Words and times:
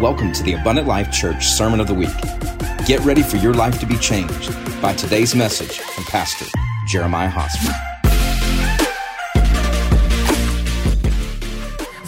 Welcome 0.00 0.32
to 0.32 0.42
the 0.42 0.54
Abundant 0.54 0.88
Life 0.88 1.12
Church 1.12 1.44
Sermon 1.44 1.78
of 1.78 1.86
the 1.86 1.92
Week. 1.92 2.08
Get 2.86 3.00
ready 3.00 3.22
for 3.22 3.36
your 3.36 3.52
life 3.52 3.78
to 3.80 3.86
be 3.86 3.98
changed 3.98 4.50
by 4.80 4.94
today's 4.94 5.34
message 5.34 5.78
from 5.78 6.04
Pastor 6.04 6.46
Jeremiah 6.86 7.28
Hosmer. 7.28 7.74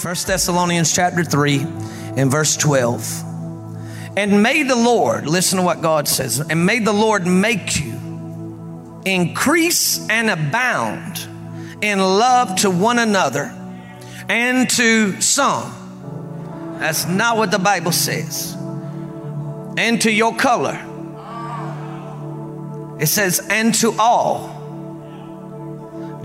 1 0.00 0.14
Thessalonians 0.26 0.94
chapter 0.94 1.22
3 1.22 1.66
and 2.16 2.30
verse 2.30 2.56
12. 2.56 3.24
And 4.16 4.42
may 4.42 4.62
the 4.62 4.74
Lord, 4.74 5.26
listen 5.26 5.58
to 5.58 5.62
what 5.62 5.82
God 5.82 6.08
says, 6.08 6.40
and 6.40 6.64
may 6.64 6.78
the 6.78 6.94
Lord 6.94 7.26
make 7.26 7.78
you 7.78 9.02
increase 9.04 10.08
and 10.08 10.30
abound 10.30 11.28
in 11.82 11.98
love 11.98 12.56
to 12.60 12.70
one 12.70 12.98
another 12.98 13.52
and 14.30 14.70
to 14.70 15.20
some 15.20 15.81
that's 16.82 17.06
not 17.06 17.36
what 17.36 17.52
the 17.52 17.60
Bible 17.60 17.92
says. 17.92 18.56
And 19.76 20.00
to 20.02 20.10
your 20.10 20.34
color. 20.34 20.78
It 22.98 23.06
says, 23.06 23.40
and 23.48 23.72
to 23.76 23.94
all, 23.98 24.50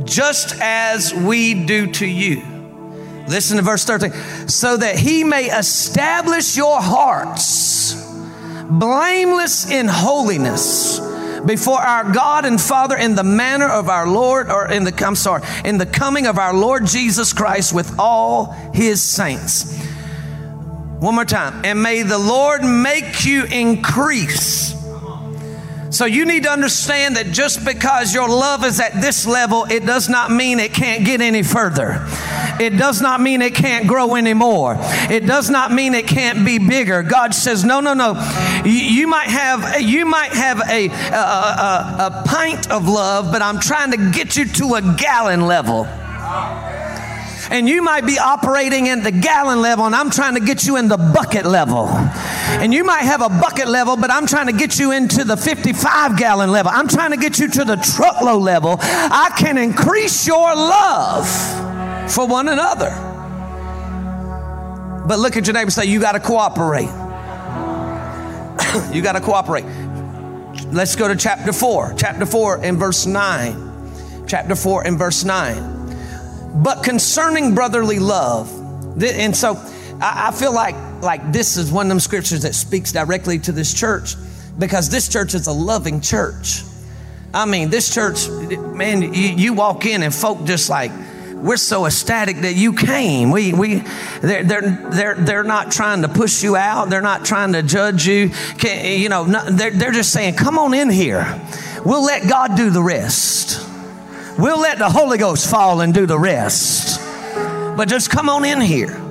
just 0.03 0.59
as 0.59 1.13
we 1.13 1.53
do 1.65 1.91
to 1.93 2.05
you. 2.07 2.41
Listen 3.27 3.57
to 3.57 3.63
verse 3.63 3.85
13. 3.85 4.11
So 4.47 4.77
that 4.77 4.97
he 4.97 5.23
may 5.23 5.45
establish 5.45 6.57
your 6.57 6.81
hearts 6.81 8.03
blameless 8.69 9.69
in 9.69 9.87
holiness 9.87 10.99
before 11.45 11.79
our 11.79 12.11
God 12.11 12.45
and 12.45 12.59
Father 12.59 12.97
in 12.97 13.15
the 13.15 13.23
manner 13.23 13.67
of 13.67 13.89
our 13.89 14.07
Lord, 14.07 14.49
or 14.49 14.71
in 14.71 14.83
the, 14.83 15.05
I'm 15.05 15.15
sorry, 15.15 15.43
in 15.63 15.77
the 15.77 15.85
coming 15.85 16.25
of 16.25 16.37
our 16.37 16.53
Lord 16.53 16.85
Jesus 16.85 17.31
Christ 17.31 17.73
with 17.73 17.99
all 17.99 18.51
his 18.73 19.01
saints. 19.01 19.86
One 20.99 21.13
more 21.13 21.25
time. 21.25 21.63
And 21.63 21.83
may 21.83 22.01
the 22.01 22.17
Lord 22.17 22.63
make 22.63 23.23
you 23.23 23.45
increase. 23.45 24.75
So 25.89 26.05
you 26.05 26.25
need 26.25 26.43
to 26.43 26.49
understand 26.49 27.15
that 27.15 27.27
just 27.27 27.63
because 27.63 28.13
your 28.13 28.27
love 28.27 28.65
is 28.65 28.79
at 28.79 28.99
this 28.99 29.25
level, 29.25 29.65
it 29.69 29.85
does 29.85 30.09
not 30.09 30.31
mean 30.31 30.59
it 30.59 30.73
can't 30.73 31.05
get 31.05 31.21
any 31.21 31.43
further. 31.43 32.05
It 32.59 32.77
does 32.77 33.01
not 33.01 33.21
mean 33.21 33.41
it 33.41 33.55
can't 33.55 33.87
grow 33.87 34.15
anymore. 34.15 34.75
It 34.79 35.25
does 35.25 35.49
not 35.49 35.71
mean 35.71 35.93
it 35.93 36.07
can't 36.07 36.45
be 36.45 36.57
bigger. 36.57 37.03
God 37.03 37.33
says, 37.33 37.63
no, 37.63 37.79
no, 37.79 37.93
no. 37.93 38.13
You, 38.65 39.07
might 39.07 39.29
have 39.29 39.81
you 39.81 40.05
might 40.05 40.33
have 40.33 40.59
a, 40.69 40.89
a, 40.89 41.15
a, 41.15 41.95
a 41.99 42.23
pint 42.25 42.69
of 42.69 42.87
love, 42.87 43.31
but 43.31 43.41
I'm 43.41 43.59
trying 43.59 43.91
to 43.91 44.11
get 44.11 44.35
you 44.35 44.45
to 44.45 44.75
a 44.75 44.95
gallon 44.97 45.45
level. 45.45 45.87
And 47.49 47.67
you 47.67 47.81
might 47.81 48.05
be 48.05 48.19
operating 48.19 48.87
in 48.87 49.03
the 49.03 49.11
gallon 49.11 49.61
level, 49.61 49.85
and 49.85 49.95
I'm 49.95 50.09
trying 50.09 50.33
to 50.35 50.41
get 50.41 50.65
you 50.65 50.77
in 50.77 50.87
the 50.87 50.97
bucket 50.97 51.45
level. 51.45 51.87
And 51.87 52.73
you 52.73 52.83
might 52.83 53.03
have 53.03 53.21
a 53.21 53.29
bucket 53.29 53.67
level, 53.67 53.95
but 53.95 54.11
I'm 54.11 54.27
trying 54.27 54.47
to 54.47 54.53
get 54.53 54.79
you 54.79 54.91
into 54.91 55.23
the 55.23 55.37
55 55.37 56.17
gallon 56.17 56.51
level. 56.51 56.71
I'm 56.73 56.87
trying 56.87 57.11
to 57.11 57.17
get 57.17 57.39
you 57.39 57.47
to 57.49 57.63
the 57.63 57.75
truckload 57.77 58.41
level. 58.41 58.77
I 58.81 59.31
can 59.37 59.57
increase 59.57 60.27
your 60.27 60.55
love 60.55 61.27
for 62.11 62.27
one 62.27 62.47
another. 62.49 62.89
But 65.07 65.19
look 65.19 65.37
at 65.37 65.47
your 65.47 65.53
neighbor 65.53 65.63
and 65.63 65.73
say, 65.73 65.85
You 65.85 66.01
got 66.01 66.13
to 66.13 66.19
cooperate. 66.19 66.89
you 68.93 69.01
got 69.01 69.13
to 69.13 69.21
cooperate. 69.21 69.63
Let's 70.71 70.95
go 70.97 71.07
to 71.07 71.15
chapter 71.15 71.53
4. 71.53 71.93
Chapter 71.97 72.25
4 72.25 72.63
and 72.63 72.77
verse 72.77 73.05
9. 73.05 74.25
Chapter 74.27 74.55
4 74.55 74.85
and 74.85 74.97
verse 74.99 75.23
9. 75.23 75.76
But 76.55 76.83
concerning 76.83 77.55
brotherly 77.55 77.99
love, 77.99 78.51
and 79.01 79.35
so 79.35 79.55
I 80.01 80.31
feel 80.31 80.53
like 80.53 80.75
like 81.01 81.31
this 81.31 81.57
is 81.57 81.71
one 81.71 81.85
of 81.85 81.89
them 81.89 81.99
scriptures 81.99 82.41
that 82.41 82.55
speaks 82.55 82.91
directly 82.91 83.39
to 83.39 83.51
this 83.51 83.73
church 83.73 84.15
because 84.57 84.89
this 84.89 85.07
church 85.07 85.35
is 85.35 85.47
a 85.47 85.51
loving 85.51 86.01
church. 86.01 86.63
I 87.33 87.45
mean, 87.45 87.69
this 87.69 87.93
church, 87.93 88.27
man, 88.29 89.01
you, 89.01 89.09
you 89.09 89.53
walk 89.53 89.85
in 89.85 90.01
and 90.01 90.13
folk 90.13 90.45
just 90.45 90.69
like, 90.69 90.91
we're 91.35 91.57
so 91.57 91.85
ecstatic 91.85 92.37
that 92.37 92.55
you 92.55 92.73
came. 92.73 93.29
We, 93.29 93.53
we, 93.53 93.83
they're, 94.21 94.43
they're, 94.43 94.89
they're, 94.91 95.15
they're 95.15 95.43
not 95.43 95.71
trying 95.71 96.01
to 96.01 96.07
push 96.07 96.43
you 96.43 96.55
out. 96.55 96.89
They're 96.89 97.01
not 97.01 97.25
trying 97.25 97.53
to 97.53 97.61
judge 97.61 98.07
you. 98.07 98.29
Can, 98.57 98.99
you 98.99 99.09
know, 99.09 99.25
they're, 99.25 99.69
they're 99.69 99.91
just 99.91 100.11
saying, 100.11 100.33
come 100.33 100.57
on 100.57 100.73
in 100.73 100.89
here. 100.89 101.39
We'll 101.85 102.03
let 102.03 102.27
God 102.27 102.57
do 102.57 102.71
the 102.71 102.81
rest. 102.81 103.66
We'll 104.37 104.59
let 104.59 104.77
the 104.77 104.89
Holy 104.89 105.17
Ghost 105.17 105.49
fall 105.49 105.81
and 105.81 105.93
do 105.93 106.05
the 106.05 106.19
rest. 106.19 106.99
But 107.75 107.89
just 107.89 108.11
come 108.11 108.29
on 108.29 108.45
in 108.45 108.61
here. 108.61 109.01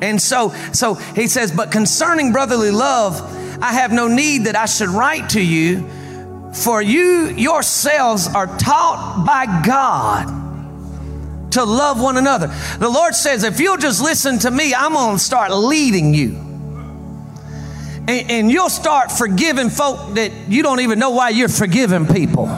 And 0.00 0.20
so, 0.20 0.50
so 0.72 0.94
he 0.94 1.26
says, 1.26 1.52
but 1.52 1.70
concerning 1.70 2.32
brotherly 2.32 2.70
love, 2.70 3.20
I 3.62 3.72
have 3.72 3.92
no 3.92 4.08
need 4.08 4.44
that 4.44 4.56
I 4.56 4.64
should 4.64 4.88
write 4.88 5.30
to 5.30 5.44
you, 5.44 5.88
for 6.52 6.80
you 6.80 7.28
yourselves 7.28 8.26
are 8.26 8.46
taught 8.58 9.24
by 9.26 9.62
God 9.66 10.42
to 11.52 11.64
love 11.64 12.00
one 12.00 12.16
another. 12.16 12.48
The 12.78 12.88
Lord 12.88 13.14
says, 13.14 13.44
if 13.44 13.60
you'll 13.60 13.76
just 13.76 14.02
listen 14.02 14.38
to 14.40 14.50
me, 14.50 14.74
I'm 14.74 14.94
going 14.94 15.16
to 15.16 15.22
start 15.22 15.52
leading 15.52 16.14
you. 16.14 16.36
And, 18.06 18.30
and 18.30 18.50
you'll 18.50 18.70
start 18.70 19.12
forgiving 19.12 19.68
folk 19.68 20.14
that 20.14 20.32
you 20.48 20.62
don't 20.62 20.80
even 20.80 20.98
know 20.98 21.10
why 21.10 21.30
you're 21.30 21.48
forgiving 21.48 22.06
people 22.06 22.48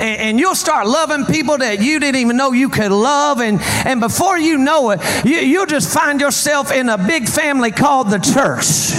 and, 0.00 0.20
and, 0.20 0.40
you'll 0.40 0.54
start 0.54 0.86
loving 0.86 1.26
people 1.26 1.58
that 1.58 1.82
you 1.82 2.00
didn't 2.00 2.20
even 2.20 2.36
know 2.36 2.52
you 2.52 2.70
could 2.70 2.90
love. 2.90 3.40
And, 3.40 3.60
and 3.60 4.00
before 4.00 4.38
you 4.38 4.58
know 4.58 4.90
it, 4.90 5.00
you, 5.24 5.36
you'll 5.36 5.66
just 5.66 5.92
find 5.92 6.20
yourself 6.20 6.72
in 6.72 6.88
a 6.88 6.96
big 6.96 7.28
family 7.28 7.70
called 7.70 8.10
the 8.10 8.18
church. 8.18 8.90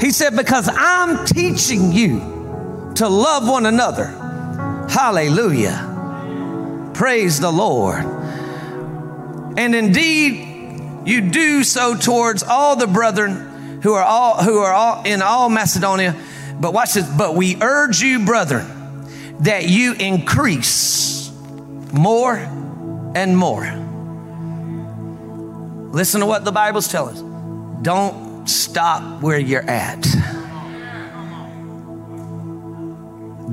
He 0.00 0.12
said, 0.12 0.36
Because 0.36 0.68
I'm 0.72 1.26
teaching 1.26 1.92
you 1.92 2.92
to 2.96 3.08
love 3.08 3.48
one 3.48 3.66
another. 3.66 4.06
Hallelujah. 4.88 5.88
Praise 6.94 7.40
the 7.40 7.50
Lord. 7.50 8.04
And 9.56 9.74
indeed, 9.74 10.46
you 11.04 11.20
do 11.20 11.64
so 11.64 11.96
towards 11.96 12.42
all 12.42 12.76
the 12.76 12.86
brethren 12.86 13.80
who 13.82 13.94
are 13.94 14.04
all 14.04 14.42
who 14.42 14.58
are 14.58 14.72
all 14.72 15.02
in 15.04 15.22
all 15.22 15.48
Macedonia 15.48 16.14
but 16.60 16.74
watch 16.74 16.92
this. 16.92 17.08
But 17.08 17.34
we 17.34 17.56
urge 17.60 18.00
you, 18.02 18.24
brethren, 18.24 18.66
that 19.40 19.68
you 19.68 19.94
increase 19.94 21.32
more 21.92 22.36
and 23.14 23.36
more. 23.36 23.64
Listen 25.92 26.20
to 26.20 26.26
what 26.26 26.44
the 26.44 26.52
Bible's 26.52 26.86
telling 26.86 27.16
us. 27.16 27.82
Don't 27.82 28.48
stop 28.48 29.22
where 29.22 29.38
you're 29.38 29.68
at. 29.68 30.06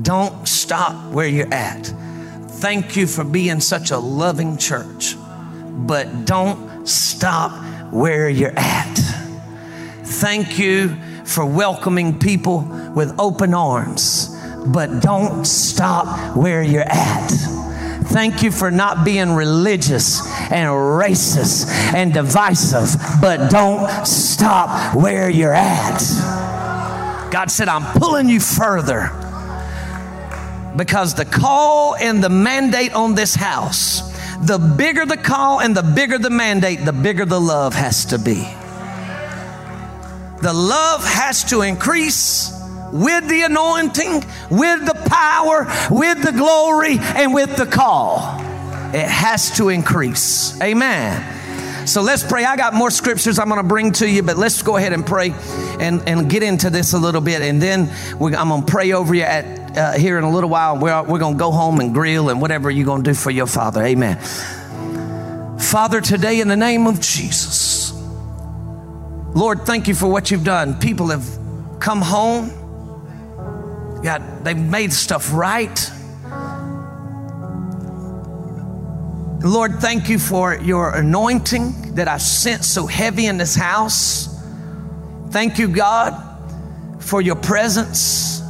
Don't 0.02 0.46
stop 0.46 1.12
where 1.12 1.26
you're 1.26 1.52
at. 1.52 1.92
Thank 2.46 2.96
you 2.96 3.06
for 3.06 3.24
being 3.24 3.60
such 3.60 3.90
a 3.90 3.98
loving 3.98 4.56
church, 4.56 5.16
but 5.86 6.24
don't 6.24 6.86
stop 6.88 7.52
where 7.92 8.28
you're 8.28 8.56
at. 8.56 8.94
Thank 10.04 10.58
you 10.58 10.96
for 11.28 11.44
welcoming 11.44 12.18
people 12.18 12.60
with 12.94 13.14
open 13.18 13.52
arms, 13.52 14.34
but 14.66 15.02
don't 15.02 15.44
stop 15.44 16.36
where 16.36 16.62
you're 16.62 16.88
at. 16.88 17.28
Thank 18.08 18.42
you 18.42 18.50
for 18.50 18.70
not 18.70 19.04
being 19.04 19.34
religious 19.34 20.26
and 20.50 20.68
racist 20.70 21.68
and 21.94 22.14
divisive, 22.14 22.98
but 23.20 23.50
don't 23.50 24.06
stop 24.06 24.96
where 24.96 25.28
you're 25.28 25.52
at. 25.52 26.00
God 27.30 27.50
said, 27.50 27.68
I'm 27.68 27.84
pulling 28.00 28.30
you 28.30 28.40
further 28.40 29.10
because 30.76 31.14
the 31.14 31.26
call 31.26 31.96
and 31.96 32.24
the 32.24 32.30
mandate 32.30 32.94
on 32.94 33.14
this 33.14 33.34
house, 33.34 34.00
the 34.40 34.58
bigger 34.58 35.04
the 35.04 35.16
call 35.18 35.60
and 35.60 35.76
the 35.76 35.82
bigger 35.82 36.16
the 36.16 36.30
mandate, 36.30 36.86
the 36.86 36.92
bigger 36.92 37.26
the 37.26 37.40
love 37.40 37.74
has 37.74 38.06
to 38.06 38.18
be. 38.18 38.48
The 40.40 40.52
love 40.52 41.04
has 41.04 41.44
to 41.44 41.62
increase 41.62 42.52
with 42.92 43.28
the 43.28 43.42
anointing, 43.42 44.24
with 44.50 44.86
the 44.86 44.94
power, 45.08 45.66
with 45.90 46.22
the 46.22 46.32
glory, 46.32 46.98
and 46.98 47.34
with 47.34 47.56
the 47.56 47.66
call. 47.66 48.18
It 48.94 49.06
has 49.06 49.56
to 49.56 49.68
increase. 49.68 50.58
Amen. 50.62 51.86
So 51.86 52.02
let's 52.02 52.22
pray. 52.22 52.44
I 52.44 52.56
got 52.56 52.74
more 52.74 52.90
scriptures 52.90 53.38
I'm 53.38 53.48
going 53.48 53.62
to 53.62 53.66
bring 53.66 53.92
to 53.92 54.08
you, 54.08 54.22
but 54.22 54.36
let's 54.36 54.62
go 54.62 54.76
ahead 54.76 54.92
and 54.92 55.06
pray 55.06 55.34
and, 55.80 56.06
and 56.06 56.28
get 56.28 56.42
into 56.42 56.70
this 56.70 56.92
a 56.92 56.98
little 56.98 57.20
bit. 57.22 57.40
And 57.40 57.60
then 57.60 57.90
I'm 58.20 58.48
going 58.48 58.62
to 58.62 58.66
pray 58.70 58.92
over 58.92 59.14
you 59.14 59.22
at, 59.22 59.76
uh, 59.76 59.92
here 59.92 60.18
in 60.18 60.24
a 60.24 60.30
little 60.30 60.50
while. 60.50 60.78
We're, 60.78 61.02
we're 61.02 61.18
going 61.18 61.34
to 61.34 61.38
go 61.38 61.50
home 61.50 61.80
and 61.80 61.94
grill 61.94 62.28
and 62.28 62.40
whatever 62.40 62.70
you're 62.70 62.84
going 62.84 63.04
to 63.04 63.10
do 63.10 63.14
for 63.14 63.30
your 63.30 63.46
Father. 63.46 63.82
Amen. 63.82 64.18
Father, 65.58 66.00
today 66.00 66.40
in 66.40 66.48
the 66.48 66.56
name 66.56 66.86
of 66.86 67.00
Jesus, 67.00 67.77
Lord, 69.34 69.62
thank 69.62 69.88
you 69.88 69.94
for 69.94 70.08
what 70.08 70.30
you've 70.30 70.44
done. 70.44 70.78
People 70.78 71.08
have 71.08 71.26
come 71.80 72.00
home 72.00 72.50
God, 74.02 74.44
they've 74.44 74.56
made 74.56 74.92
stuff 74.92 75.32
right. 75.32 75.90
Lord, 79.42 79.76
thank 79.80 80.08
you 80.08 80.18
for 80.18 80.54
your 80.56 80.94
anointing 80.94 81.94
that 81.94 82.08
I 82.08 82.18
sense 82.18 82.66
so 82.66 82.86
heavy 82.86 83.26
in 83.26 83.38
this 83.38 83.54
house. 83.54 84.40
Thank 85.30 85.58
you, 85.58 85.68
God, 85.68 86.14
for 87.00 87.20
your 87.20 87.36
presence. 87.36 88.40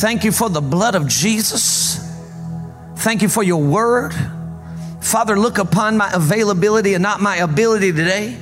Thank 0.00 0.24
you 0.24 0.32
for 0.32 0.48
the 0.48 0.60
blood 0.60 0.94
of 0.94 1.06
Jesus. 1.06 1.98
Thank 2.96 3.22
you 3.22 3.28
for 3.28 3.42
your 3.42 3.62
word. 3.62 4.14
Father, 5.00 5.38
look 5.38 5.58
upon 5.58 5.96
my 5.96 6.10
availability 6.12 6.94
and 6.94 7.02
not 7.02 7.20
my 7.20 7.36
ability 7.36 7.92
today. 7.92 8.38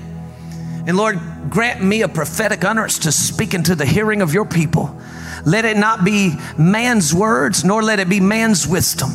And 0.87 0.97
Lord, 0.97 1.21
grant 1.51 1.83
me 1.83 2.03
a 2.03 2.09
prophetic 2.09 2.65
utterance 2.65 3.01
to 3.01 3.13
speak 3.13 3.55
into 3.55 3.75
the 3.75 3.87
hearing 3.87 4.23
of 4.23 4.33
your 4.33 4.45
people. 4.45 4.99
Let 5.45 5.65
it 5.65 5.77
not 5.77 6.05
be 6.05 6.35
man's 6.59 7.15
words, 7.15 7.65
nor 7.65 7.83
let 7.83 7.99
it 7.99 8.09
be 8.09 8.21
man's 8.21 8.67
wisdom, 8.67 9.11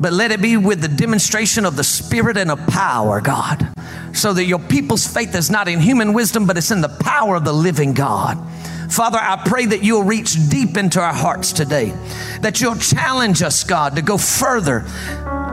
but 0.00 0.12
let 0.12 0.30
it 0.30 0.42
be 0.42 0.56
with 0.56 0.80
the 0.80 0.88
demonstration 0.88 1.64
of 1.64 1.76
the 1.76 1.84
Spirit 1.84 2.36
and 2.36 2.50
of 2.50 2.64
power, 2.66 3.20
God, 3.20 3.68
so 4.12 4.32
that 4.32 4.44
your 4.44 4.58
people's 4.58 5.06
faith 5.06 5.34
is 5.34 5.50
not 5.50 5.68
in 5.68 5.80
human 5.80 6.12
wisdom, 6.12 6.46
but 6.46 6.56
it's 6.56 6.70
in 6.70 6.80
the 6.80 6.88
power 6.88 7.36
of 7.36 7.44
the 7.44 7.52
living 7.52 7.92
God. 7.92 8.38
Father, 8.90 9.18
I 9.20 9.42
pray 9.44 9.66
that 9.66 9.82
you'll 9.82 10.04
reach 10.04 10.48
deep 10.48 10.76
into 10.76 11.00
our 11.00 11.12
hearts 11.12 11.52
today, 11.52 11.92
that 12.40 12.60
you'll 12.60 12.76
challenge 12.76 13.42
us, 13.42 13.64
God, 13.64 13.96
to 13.96 14.02
go 14.02 14.16
further, 14.16 14.84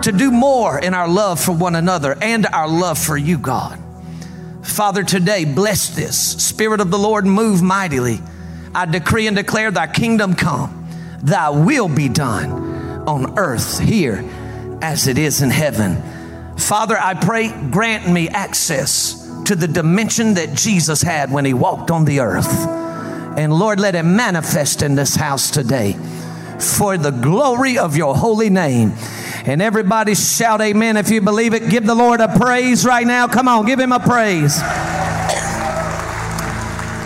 to 0.04 0.12
do 0.12 0.31
more 0.31 0.77
in 0.80 0.94
our 0.94 1.07
love 1.07 1.39
for 1.39 1.51
one 1.51 1.75
another 1.75 2.15
and 2.21 2.45
our 2.45 2.68
love 2.68 3.00
for 3.00 3.18
you, 3.18 3.39
God. 3.39 3.82
Father, 4.63 5.04
today, 5.04 5.45
bless 5.45 5.89
this. 5.89 6.18
Spirit 6.18 6.81
of 6.81 6.89
the 6.89 6.98
Lord, 6.98 7.25
move 7.25 7.62
mightily. 7.62 8.19
I 8.74 8.86
decree 8.86 9.27
and 9.27 9.36
declare 9.36 9.69
thy 9.69 9.88
kingdom 9.88 10.33
come, 10.33 10.88
thy 11.21 11.50
will 11.50 11.88
be 11.88 12.10
done 12.10 12.51
on 13.07 13.38
earth 13.38 13.80
here 13.80 14.27
as 14.81 15.07
it 15.07 15.18
is 15.18 15.42
in 15.42 15.50
heaven. 15.50 16.01
Father, 16.57 16.98
I 16.98 17.13
pray, 17.13 17.51
grant 17.69 18.10
me 18.10 18.30
access 18.30 19.30
to 19.45 19.56
the 19.56 19.68
dimension 19.68 20.36
that 20.36 20.56
Jesus 20.56 21.01
had 21.01 21.31
when 21.31 21.45
he 21.45 21.54
walked 21.54 21.92
on 21.92 22.06
the 22.06 22.21
earth. 22.21 22.68
And 23.38 23.54
Lord, 23.54 23.80
let 23.80 23.95
it 23.95 24.04
manifest 24.04 24.81
in 24.81 24.95
this 24.95 25.15
house 25.15 25.51
today 25.51 25.98
for 26.60 26.98
the 26.98 27.12
glory 27.12 27.77
of 27.77 27.98
your 27.98 28.15
holy 28.15 28.50
name. 28.50 28.94
And 29.45 29.61
everybody 29.61 30.15
shout 30.15 30.61
amen 30.61 30.95
if 30.95 31.09
you 31.09 31.19
believe 31.19 31.53
it. 31.53 31.69
Give 31.69 31.85
the 31.85 31.95
Lord 31.95 32.21
a 32.21 32.39
praise 32.39 32.85
right 32.85 33.05
now. 33.05 33.27
Come 33.27 33.47
on, 33.47 33.65
give 33.65 33.79
him 33.79 33.91
a 33.91 33.99
praise. 33.99 34.57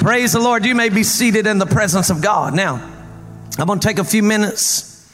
Praise 0.02 0.34
the 0.34 0.40
Lord. 0.40 0.64
You 0.64 0.76
may 0.76 0.90
be 0.90 1.04
seated 1.04 1.48
in 1.48 1.58
the 1.58 1.66
presence 1.66 2.12
of 2.12 2.22
God. 2.22 2.54
Now, 2.54 2.76
I'm 3.58 3.66
going 3.66 3.80
to 3.80 3.88
take 3.88 3.98
a 3.98 4.04
few 4.04 4.22
minutes 4.22 5.12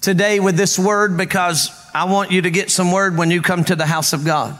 today 0.00 0.40
with 0.40 0.56
this 0.56 0.78
word 0.78 1.18
because 1.18 1.70
I 1.94 2.04
want 2.04 2.30
you 2.32 2.42
to 2.42 2.50
get 2.50 2.70
some 2.70 2.90
word 2.90 3.18
when 3.18 3.30
you 3.30 3.42
come 3.42 3.62
to 3.64 3.76
the 3.76 3.86
house 3.86 4.14
of 4.14 4.24
God. 4.24 4.58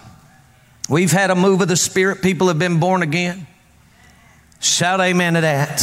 We've 0.91 1.11
had 1.11 1.31
a 1.31 1.35
move 1.35 1.63
of 1.63 1.69
the 1.69 1.77
Spirit. 1.77 2.21
People 2.21 2.49
have 2.49 2.59
been 2.59 2.79
born 2.81 3.03
again. 3.03 3.47
Shout 4.61 5.01
amen 5.01 5.35
to 5.35 5.41
that. 5.41 5.81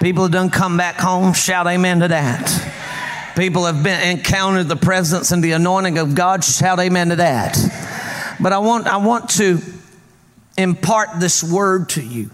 People 0.00 0.22
have 0.22 0.32
done 0.32 0.50
come 0.50 0.76
back 0.76 0.96
home. 0.96 1.32
Shout 1.32 1.66
amen 1.66 2.00
to 2.00 2.08
that. 2.08 2.73
People 3.36 3.64
have 3.66 3.82
been 3.82 4.16
encountered 4.16 4.68
the 4.68 4.76
presence 4.76 5.32
and 5.32 5.42
the 5.42 5.52
anointing 5.52 5.98
of 5.98 6.14
God. 6.14 6.44
Shout 6.44 6.78
amen 6.78 7.08
to 7.08 7.16
that. 7.16 7.56
But 8.40 8.52
I 8.52 8.58
want, 8.58 8.86
I 8.86 8.98
want 8.98 9.30
to 9.30 9.58
impart 10.56 11.18
this 11.18 11.42
word 11.42 11.88
to 11.90 12.02
you 12.02 12.30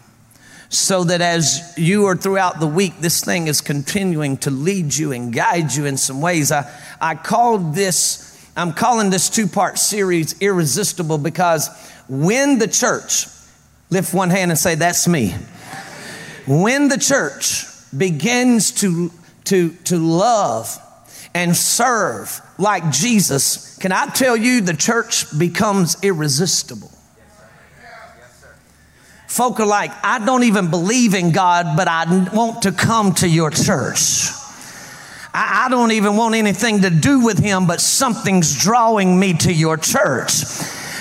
so 0.68 1.04
that 1.04 1.22
as 1.22 1.72
you 1.78 2.04
are 2.04 2.16
throughout 2.16 2.60
the 2.60 2.66
week, 2.66 2.98
this 3.00 3.24
thing 3.24 3.46
is 3.46 3.62
continuing 3.62 4.36
to 4.38 4.50
lead 4.50 4.94
you 4.94 5.12
and 5.12 5.32
guide 5.32 5.72
you 5.72 5.86
in 5.86 5.96
some 5.96 6.20
ways. 6.20 6.52
I, 6.52 6.70
I 7.00 7.14
called 7.14 7.74
this, 7.74 8.50
I'm 8.54 8.74
calling 8.74 9.08
this 9.08 9.30
two 9.30 9.46
part 9.46 9.78
series 9.78 10.38
irresistible 10.42 11.16
because 11.16 11.70
when 12.08 12.58
the 12.58 12.68
church, 12.68 13.26
lift 13.88 14.12
one 14.12 14.28
hand 14.28 14.50
and 14.50 14.58
say, 14.58 14.74
That's 14.74 15.08
me. 15.08 15.34
When 16.46 16.88
the 16.88 16.98
church 16.98 17.64
begins 17.96 18.70
to, 18.72 19.10
to, 19.44 19.70
to 19.84 19.96
love 19.96 20.78
and 21.34 21.56
serve 21.56 22.40
like 22.58 22.90
Jesus, 22.90 23.78
can 23.78 23.92
I 23.92 24.06
tell 24.06 24.36
you 24.36 24.60
the 24.60 24.74
church 24.74 25.38
becomes 25.38 26.02
irresistible? 26.02 26.90
Folk 29.28 29.60
are 29.60 29.66
like, 29.66 29.92
I 30.02 30.24
don't 30.24 30.42
even 30.42 30.70
believe 30.70 31.14
in 31.14 31.30
God, 31.30 31.76
but 31.76 31.86
I 31.86 32.28
want 32.34 32.62
to 32.62 32.72
come 32.72 33.14
to 33.14 33.28
your 33.28 33.50
church. 33.50 34.30
I, 35.32 35.66
I 35.66 35.68
don't 35.70 35.92
even 35.92 36.16
want 36.16 36.34
anything 36.34 36.82
to 36.82 36.90
do 36.90 37.20
with 37.20 37.38
him, 37.38 37.68
but 37.68 37.80
something's 37.80 38.60
drawing 38.60 39.18
me 39.18 39.34
to 39.34 39.52
your 39.52 39.76
church 39.76 40.32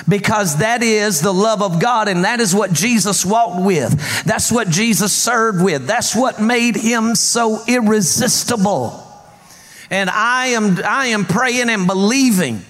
because 0.08 0.58
that 0.58 0.84
is 0.84 1.22
the 1.22 1.34
love 1.34 1.64
of 1.64 1.82
God 1.82 2.08
and 2.08 2.24
that 2.24 2.40
is 2.40 2.54
what 2.54 2.72
Jesus 2.72 3.26
walked 3.26 3.66
with. 3.66 4.24
That's 4.26 4.52
what 4.52 4.70
Jesus 4.70 5.12
served 5.12 5.64
with. 5.64 5.88
That's 5.88 6.16
what 6.16 6.40
made 6.40 6.76
him 6.76 7.16
so 7.16 7.64
irresistible. 7.68 9.09
And 9.90 10.10
I 10.10 10.48
am, 10.48 10.80
I 10.84 11.08
am 11.08 11.26
praying 11.26 11.70
and 11.70 11.88
believing 11.88 12.64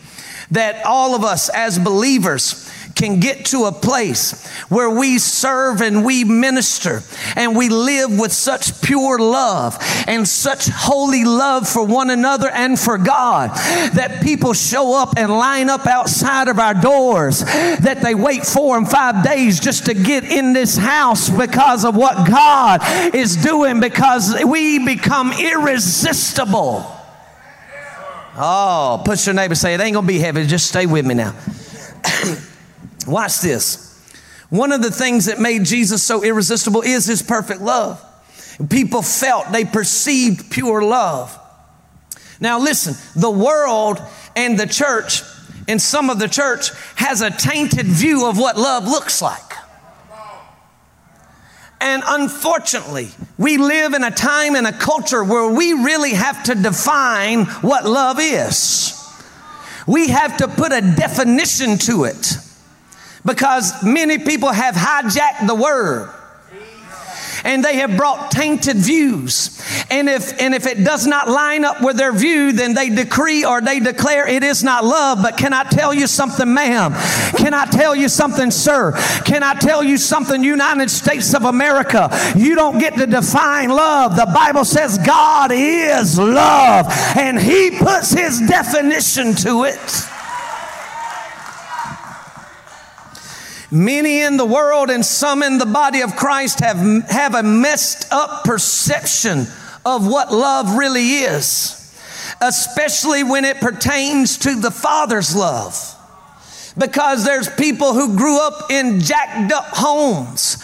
that 0.51 0.86
all 0.86 1.16
of 1.16 1.24
us 1.24 1.50
as 1.50 1.77
believers 1.77 2.69
can 3.00 3.21
get 3.21 3.45
to 3.45 3.63
a 3.63 3.71
place 3.71 4.45
where 4.68 4.89
we 4.89 5.18
serve 5.18 5.81
and 5.81 6.04
we 6.04 6.25
minister 6.25 7.01
and 7.38 7.56
we 7.56 7.69
live 7.69 8.19
with 8.19 8.33
such 8.33 8.81
pure 8.81 9.18
love 9.18 9.77
and 10.06 10.27
such 10.27 10.68
holy 10.68 11.24
love 11.24 11.68
for 11.68 11.86
one 11.86 12.10
another 12.10 12.50
and 12.50 12.77
for 12.77 12.98
God 12.98 13.51
that 13.94 14.22
people 14.22 14.51
show 14.51 15.01
up 15.01 15.13
and 15.15 15.31
line 15.31 15.69
up 15.69 15.88
outside 15.88 16.50
of 16.50 16.60
our 16.60 16.74
doors, 16.74 17.39
that 17.45 18.01
they 18.01 18.15
wait 18.15 18.45
four 18.45 18.77
and 18.77 18.89
five 18.89 19.24
days 19.24 19.62
just 19.62 19.86
to 19.86 19.94
get 19.94 20.25
in 20.25 20.51
this 20.51 20.75
house 20.75 21.30
because 21.30 21.86
of 21.86 21.95
what 21.95 22.27
God 22.27 22.81
is 23.15 23.38
doing 23.38 23.80
because 23.80 24.36
we 24.44 24.86
become 24.86 25.31
irresistible. 25.31 26.99
Oh, 28.41 29.01
push 29.03 29.25
your 29.25 29.36
neighbor, 29.36 29.53
say, 29.53 29.74
it 29.74 29.81
ain't 29.81 29.94
gonna 29.94 30.07
be 30.07 30.18
heavy, 30.18 30.47
just 30.47 30.68
stay 30.68 30.86
with 30.86 31.06
me 31.06 31.13
now. 31.13 31.36
Watch 33.07 33.41
this. 33.41 33.86
One 34.50 34.71
of 34.71 34.81
the 34.81 34.91
things 34.91 35.25
that 35.25 35.39
made 35.39 35.65
Jesus 35.65 36.01
so 36.03 36.24
irresistible 36.24 36.81
is 36.81 37.06
his 37.06 37.21
perfect 37.21 37.59
love. 37.59 38.03
People 38.69 39.01
felt, 39.01 39.51
they 39.51 39.65
perceived 39.65 40.50
pure 40.51 40.81
love. 40.81 41.38
Now, 42.39 42.59
listen, 42.59 42.95
the 43.19 43.30
world 43.30 44.01
and 44.38 44.57
the 44.57 44.68
church, 44.68 45.21
and 45.68 45.81
some 45.81 46.09
of 46.09 46.18
the 46.18 46.30
church, 46.30 46.72
has 46.96 47.22
a 47.22 47.29
tainted 47.29 47.86
view 47.86 48.25
of 48.25 48.38
what 48.38 48.58
love 48.58 48.86
looks 48.86 49.22
like. 49.22 49.49
And 51.81 52.03
unfortunately, 52.05 53.09
we 53.38 53.57
live 53.57 53.93
in 53.93 54.03
a 54.03 54.12
time 54.12 54.55
and 54.55 54.67
a 54.67 54.74
culture 54.74 55.24
where 55.24 55.50
we 55.50 55.74
really 55.74 56.13
have 56.13 56.43
to 56.43 56.55
define 56.55 57.45
what 57.45 57.86
love 57.86 58.17
is. 58.19 58.95
We 59.88 60.09
have 60.09 60.38
to 60.38 60.48
put 60.48 60.74
a 60.74 60.81
definition 60.81 61.77
to 61.79 62.03
it 62.03 62.36
because 63.25 63.83
many 63.83 64.17
people 64.17 64.51
have 64.51 64.75
hijacked 64.75 65.48
the 65.48 65.55
word 65.55 66.13
and 67.43 67.63
they 67.63 67.77
have 67.77 67.96
brought 67.98 68.31
tainted 68.31 68.77
views. 68.77 69.62
And 69.89 70.10
if 70.10 70.39
and 70.41 70.53
if 70.53 70.65
it 70.65 70.84
does 70.84 71.08
not 71.08 71.27
line 71.27 71.65
up 71.65 71.81
with 71.81 71.98
their 71.98 72.13
view, 72.13 72.51
then 72.51 72.74
they 72.74 72.89
decree 72.89 73.46
or 73.46 73.62
they 73.62 73.79
declare 73.79 74.27
it 74.27 74.43
is 74.43 74.63
not 74.63 74.84
love. 74.86 75.19
But 75.22 75.38
can 75.38 75.53
I 75.53 75.63
tell 75.63 75.93
you 75.93 76.08
something, 76.08 76.53
ma'am? 76.53 76.93
Can 77.38 77.53
I 77.53 77.65
tell 77.65 77.96
you 77.96 78.10
something, 78.10 78.51
sir? 78.51 78.93
Can 79.25 79.43
I 79.43 79.53
tell 79.53 79.84
you 79.84 79.98
something, 79.98 80.43
United 80.43 80.89
States 80.89 81.34
of 81.34 81.46
America? 81.46 82.10
You 82.36 82.55
don't 82.55 82.79
get 82.79 82.96
to 82.96 83.08
define 83.08 83.69
love. 83.69 84.15
The 84.15 84.31
Bible 84.34 84.65
says 84.65 84.98
God 84.98 85.51
is 85.53 86.19
love, 86.19 86.88
and 87.17 87.39
He 87.39 87.72
puts 87.72 88.12
His 88.12 88.39
definition 88.41 89.36
to 89.36 89.63
it. 89.63 90.10
Many 93.72 94.22
in 94.22 94.38
the 94.38 94.46
world 94.46 94.90
and 94.90 95.06
some 95.06 95.44
in 95.44 95.58
the 95.60 95.66
body 95.66 96.02
of 96.02 96.16
Christ 96.16 96.60
have, 96.62 96.78
have 97.10 97.36
a 97.36 97.44
messed 97.44 98.12
up 98.12 98.44
perception 98.44 99.46
of 99.86 100.08
what 100.08 100.32
love 100.32 100.76
really 100.76 101.20
is, 101.20 101.76
especially 102.42 103.24
when 103.24 103.46
it 103.46 103.58
pertains 103.58 104.38
to 104.40 104.56
the 104.56 104.72
Father's 104.72 105.36
love 105.36 105.96
because 106.79 107.25
there's 107.25 107.50
people 107.50 107.93
who 107.93 108.15
grew 108.15 108.39
up 108.39 108.71
in 108.71 109.01
jacked 109.01 109.51
up 109.51 109.65
homes, 109.67 110.57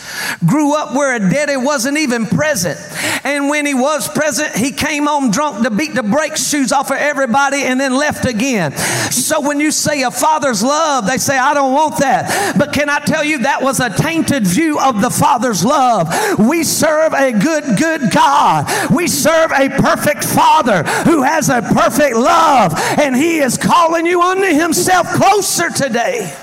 grew 0.46 0.74
up 0.76 0.96
where 0.96 1.16
a 1.16 1.20
daddy 1.20 1.58
wasn't 1.58 1.98
even 1.98 2.26
present. 2.26 2.80
And 3.24 3.50
when 3.50 3.66
he 3.66 3.74
was 3.74 4.08
present, 4.08 4.56
he 4.56 4.72
came 4.72 5.06
home 5.06 5.32
drunk 5.32 5.64
to 5.64 5.70
beat 5.70 5.94
the 5.94 6.04
brake 6.04 6.38
shoes 6.38 6.72
off 6.72 6.92
of 6.92 6.98
everybody 6.98 7.64
and 7.64 7.80
then 7.80 7.94
left 7.96 8.26
again. 8.26 8.72
So 9.12 9.42
when 9.42 9.60
you 9.60 9.72
say 9.72 10.04
a 10.04 10.12
father's 10.12 10.64
love, 10.64 11.06
they 11.06 11.18
say, 11.18 11.38
I 11.38 11.54
don't 11.54 11.74
want 11.74 11.98
that. 12.00 12.56
But 12.58 12.72
can 12.72 12.90
I 12.90 13.00
tell 13.00 13.24
you, 13.24 13.40
that 13.40 13.62
was 13.62 13.80
a 13.80 13.90
tainted 13.90 14.48
view 14.48 14.80
of 14.80 15.02
the 15.02 15.10
father's 15.10 15.66
love. 15.66 16.10
We 16.40 16.64
serve 16.64 17.14
a 17.14 17.32
good, 17.32 17.78
good 17.78 18.12
God. 18.12 18.92
We 18.92 19.08
serve 19.08 19.52
a 19.52 19.70
perfect 19.70 20.24
father 20.24 20.84
who 21.04 21.24
has 21.24 21.50
a 21.50 21.62
perfect 21.62 22.16
love, 22.16 22.74
and 23.00 23.16
he 23.16 23.40
is 23.40 23.58
calling 23.58 24.06
you 24.06 24.22
unto 24.22 24.48
himself 24.48 25.08
closer 25.08 25.70
today 25.70 26.05
today. 26.06 26.34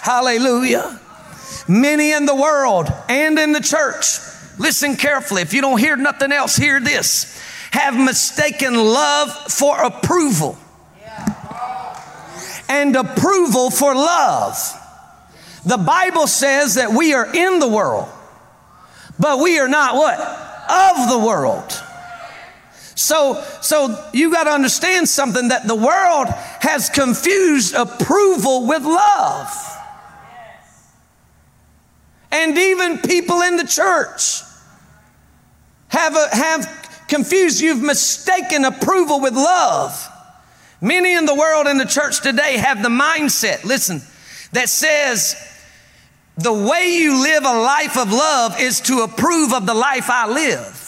Hallelujah. 0.00 1.00
Many 1.68 2.12
in 2.12 2.26
the 2.26 2.34
world 2.34 2.88
and 3.08 3.38
in 3.38 3.52
the 3.52 3.60
church, 3.60 4.18
listen 4.58 4.96
carefully. 4.96 5.42
If 5.42 5.52
you 5.52 5.60
don't 5.60 5.78
hear 5.78 5.96
nothing 5.96 6.32
else, 6.32 6.56
hear 6.56 6.80
this. 6.80 7.40
Have 7.72 7.96
mistaken 7.96 8.74
love 8.74 9.32
for 9.52 9.82
approval 9.82 10.58
and 12.68 12.94
approval 12.96 13.70
for 13.70 13.94
love. 13.94 14.56
The 15.64 15.76
Bible 15.76 16.26
says 16.28 16.74
that 16.76 16.92
we 16.92 17.12
are 17.14 17.34
in 17.34 17.58
the 17.58 17.68
world, 17.68 18.08
but 19.18 19.40
we 19.40 19.58
are 19.58 19.68
not 19.68 19.96
what? 19.96 20.18
Of 20.18 21.10
the 21.10 21.18
world. 21.18 21.82
So, 22.96 23.44
so 23.60 24.08
you 24.14 24.32
got 24.32 24.44
to 24.44 24.50
understand 24.50 25.06
something 25.08 25.48
that 25.48 25.68
the 25.68 25.74
world 25.74 26.28
has 26.60 26.88
confused 26.88 27.74
approval 27.74 28.66
with 28.66 28.82
love. 28.84 29.48
And 32.32 32.56
even 32.56 32.98
people 32.98 33.42
in 33.42 33.58
the 33.58 33.66
church 33.66 34.40
have, 35.88 36.16
a, 36.16 36.28
have 36.34 37.04
confused. 37.06 37.60
You've 37.60 37.82
mistaken 37.82 38.64
approval 38.64 39.20
with 39.20 39.34
love. 39.34 40.08
Many 40.80 41.14
in 41.14 41.26
the 41.26 41.34
world 41.34 41.66
in 41.66 41.76
the 41.76 41.84
church 41.84 42.22
today 42.22 42.56
have 42.56 42.82
the 42.82 42.88
mindset, 42.88 43.64
listen, 43.64 44.00
that 44.52 44.70
says 44.70 45.36
the 46.38 46.52
way 46.52 46.96
you 46.96 47.22
live 47.22 47.44
a 47.44 47.60
life 47.60 47.98
of 47.98 48.10
love 48.10 48.58
is 48.58 48.80
to 48.82 49.00
approve 49.00 49.52
of 49.52 49.66
the 49.66 49.74
life 49.74 50.08
I 50.08 50.26
live. 50.28 50.85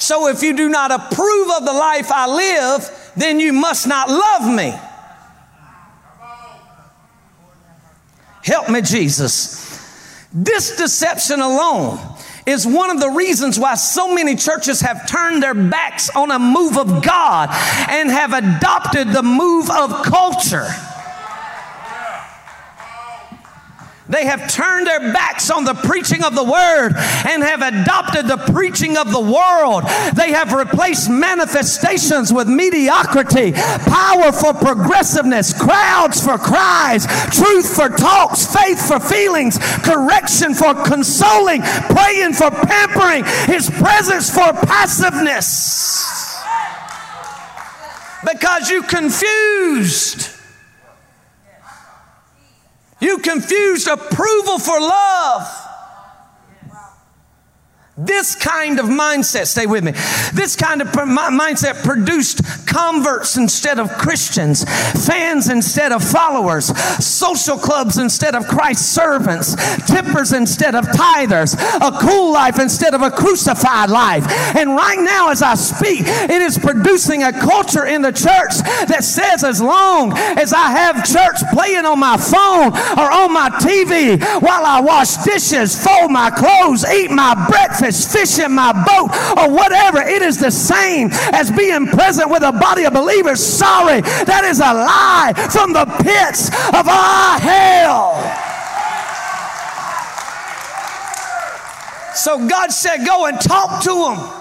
So 0.00 0.28
if 0.28 0.42
you 0.42 0.56
do 0.56 0.70
not 0.70 0.90
approve 0.90 1.50
of 1.58 1.66
the 1.66 1.74
life 1.74 2.10
I 2.10 2.26
live, 2.26 3.12
then 3.18 3.38
you 3.38 3.52
must 3.52 3.86
not 3.86 4.08
love 4.08 4.50
me. 4.50 4.72
Help 8.42 8.70
me, 8.70 8.80
Jesus. 8.80 9.68
This 10.32 10.74
deception 10.78 11.40
alone 11.40 11.98
is 12.46 12.66
one 12.66 12.88
of 12.88 12.98
the 12.98 13.10
reasons 13.10 13.58
why 13.58 13.74
so 13.74 14.14
many 14.14 14.36
churches 14.36 14.80
have 14.80 15.06
turned 15.06 15.42
their 15.42 15.52
backs 15.52 16.08
on 16.16 16.30
a 16.30 16.38
move 16.38 16.78
of 16.78 17.02
God 17.02 17.50
and 17.90 18.10
have 18.10 18.32
adopted 18.32 19.08
the 19.08 19.22
move 19.22 19.68
of 19.68 20.02
culture. 20.02 20.68
They 24.10 24.26
have 24.26 24.50
turned 24.52 24.88
their 24.88 25.12
backs 25.12 25.50
on 25.50 25.64
the 25.64 25.74
preaching 25.74 26.24
of 26.24 26.34
the 26.34 26.42
word 26.42 26.94
and 26.96 27.42
have 27.44 27.62
adopted 27.62 28.26
the 28.26 28.38
preaching 28.52 28.96
of 28.96 29.12
the 29.12 29.20
world. 29.20 29.84
They 30.14 30.32
have 30.32 30.52
replaced 30.52 31.08
manifestations 31.08 32.32
with 32.32 32.48
mediocrity, 32.48 33.52
power 33.52 34.32
for 34.32 34.52
progressiveness, 34.52 35.52
crowds 35.52 36.22
for 36.24 36.38
cries, 36.38 37.06
truth 37.30 37.74
for 37.74 37.88
talks, 37.88 38.44
faith 38.52 38.86
for 38.86 38.98
feelings, 38.98 39.58
correction 39.84 40.54
for 40.54 40.74
consoling, 40.74 41.62
praying 41.62 42.32
for 42.32 42.50
pampering, 42.50 43.24
his 43.46 43.70
presence 43.70 44.28
for 44.28 44.52
passiveness. 44.52 46.36
Because 48.26 48.68
you 48.70 48.82
confused 48.82 50.39
you 53.00 53.18
confused 53.18 53.88
approval 53.88 54.58
for 54.58 54.78
love. 54.80 55.59
This 58.02 58.34
kind 58.34 58.80
of 58.80 58.86
mindset, 58.86 59.46
stay 59.46 59.66
with 59.66 59.84
me. 59.84 59.92
This 60.32 60.56
kind 60.56 60.80
of 60.80 60.88
mindset 60.88 61.82
produced 61.82 62.40
converts 62.66 63.36
instead 63.36 63.78
of 63.78 63.90
Christians, 63.90 64.64
fans 65.06 65.50
instead 65.50 65.92
of 65.92 66.02
followers, 66.02 66.66
social 67.04 67.58
clubs 67.58 67.98
instead 67.98 68.34
of 68.34 68.46
Christ's 68.46 68.86
servants, 68.86 69.54
tippers 69.84 70.32
instead 70.32 70.74
of 70.74 70.86
tithers, 70.86 71.54
a 71.54 71.98
cool 72.00 72.32
life 72.32 72.58
instead 72.58 72.94
of 72.94 73.02
a 73.02 73.10
crucified 73.10 73.90
life. 73.90 74.24
And 74.56 74.70
right 74.70 74.98
now, 74.98 75.28
as 75.28 75.42
I 75.42 75.54
speak, 75.54 76.00
it 76.06 76.42
is 76.42 76.56
producing 76.56 77.22
a 77.22 77.32
culture 77.32 77.84
in 77.84 78.00
the 78.00 78.12
church 78.12 78.56
that 78.88 79.04
says, 79.04 79.44
as 79.44 79.60
long 79.60 80.16
as 80.16 80.54
I 80.54 80.70
have 80.70 81.04
church 81.04 81.36
playing 81.52 81.84
on 81.84 81.98
my 81.98 82.16
phone 82.16 82.72
or 82.98 83.10
on 83.12 83.34
my 83.34 83.50
TV 83.60 84.22
while 84.40 84.64
I 84.64 84.80
wash 84.80 85.18
dishes, 85.18 85.76
fold 85.84 86.10
my 86.10 86.30
clothes, 86.30 86.86
eat 86.90 87.10
my 87.10 87.34
breakfast, 87.50 87.89
fish 87.92 88.38
in 88.38 88.52
my 88.52 88.72
boat, 88.72 89.10
or 89.38 89.50
whatever. 89.50 90.00
It 90.00 90.22
is 90.22 90.38
the 90.38 90.50
same 90.50 91.08
as 91.32 91.50
being 91.50 91.86
present 91.86 92.30
with 92.30 92.42
a 92.42 92.52
body 92.52 92.84
of 92.84 92.92
believers. 92.92 93.44
Sorry, 93.44 94.00
that 94.00 94.44
is 94.44 94.60
a 94.60 94.74
lie 94.74 95.32
from 95.50 95.72
the 95.72 95.86
pits 96.02 96.48
of 96.74 96.86
our 96.88 97.38
hell. 97.38 98.50
So 102.14 102.46
God 102.46 102.70
said, 102.70 103.06
Go 103.06 103.26
and 103.26 103.40
talk 103.40 103.82
to 103.84 103.88
them 103.90 104.40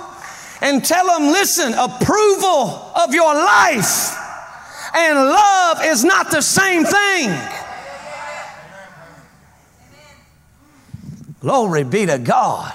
and 0.62 0.84
tell 0.84 1.08
them, 1.08 1.28
listen, 1.28 1.74
approval 1.74 2.92
of 2.96 3.14
your 3.14 3.34
life 3.34 4.16
and 4.96 5.18
love 5.18 5.80
is 5.84 6.04
not 6.04 6.32
the 6.32 6.42
same 6.42 6.84
thing. 6.84 7.38
Glory 11.40 11.84
be 11.84 12.06
to 12.06 12.18
God. 12.18 12.74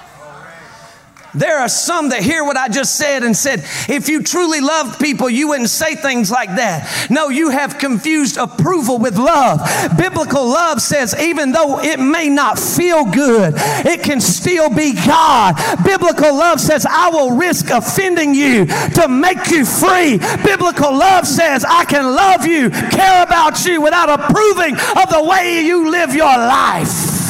There 1.35 1.59
are 1.59 1.67
some 1.67 2.09
that 2.09 2.23
hear 2.23 2.43
what 2.43 2.57
I 2.57 2.69
just 2.69 2.95
said 2.95 3.23
and 3.23 3.35
said, 3.35 3.59
if 3.89 4.07
you 4.07 4.23
truly 4.23 4.61
loved 4.61 4.99
people, 4.99 5.29
you 5.29 5.49
wouldn't 5.49 5.69
say 5.69 5.95
things 5.95 6.31
like 6.31 6.49
that. 6.55 7.07
No, 7.09 7.29
you 7.29 7.49
have 7.49 7.77
confused 7.77 8.37
approval 8.37 8.97
with 8.99 9.17
love. 9.17 9.59
Biblical 9.97 10.47
love 10.47 10.81
says, 10.81 11.15
even 11.19 11.51
though 11.51 11.79
it 11.81 11.99
may 11.99 12.29
not 12.29 12.57
feel 12.57 13.05
good, 13.05 13.53
it 13.57 14.03
can 14.03 14.21
still 14.21 14.69
be 14.69 14.93
God. 14.93 15.55
Biblical 15.83 16.35
love 16.35 16.59
says, 16.59 16.85
I 16.89 17.09
will 17.09 17.35
risk 17.35 17.69
offending 17.69 18.33
you 18.33 18.65
to 18.65 19.07
make 19.09 19.49
you 19.49 19.65
free. 19.65 20.17
Biblical 20.43 20.95
love 20.95 21.27
says, 21.27 21.65
I 21.65 21.85
can 21.85 22.05
love 22.15 22.45
you, 22.45 22.69
care 22.69 23.23
about 23.23 23.65
you 23.65 23.81
without 23.81 24.09
approving 24.09 24.75
of 24.75 25.09
the 25.09 25.25
way 25.29 25.65
you 25.65 25.91
live 25.91 26.15
your 26.15 26.25
life. 26.25 27.24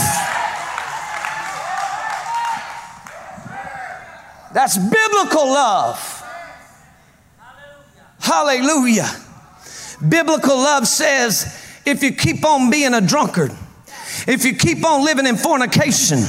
That's 4.56 4.78
biblical 4.78 5.48
love. 5.48 6.24
Hallelujah. 8.22 9.10
Biblical 10.08 10.56
love 10.56 10.88
says 10.88 11.62
if 11.86 12.02
you 12.02 12.14
keep 12.14 12.46
on 12.46 12.72
being 12.72 12.94
a 12.94 13.02
drunkard, 13.02 13.52
if 14.26 14.46
you 14.46 14.56
keep 14.56 14.86
on 14.86 15.04
living 15.04 15.28
in 15.28 15.36
fornication, 15.36 16.20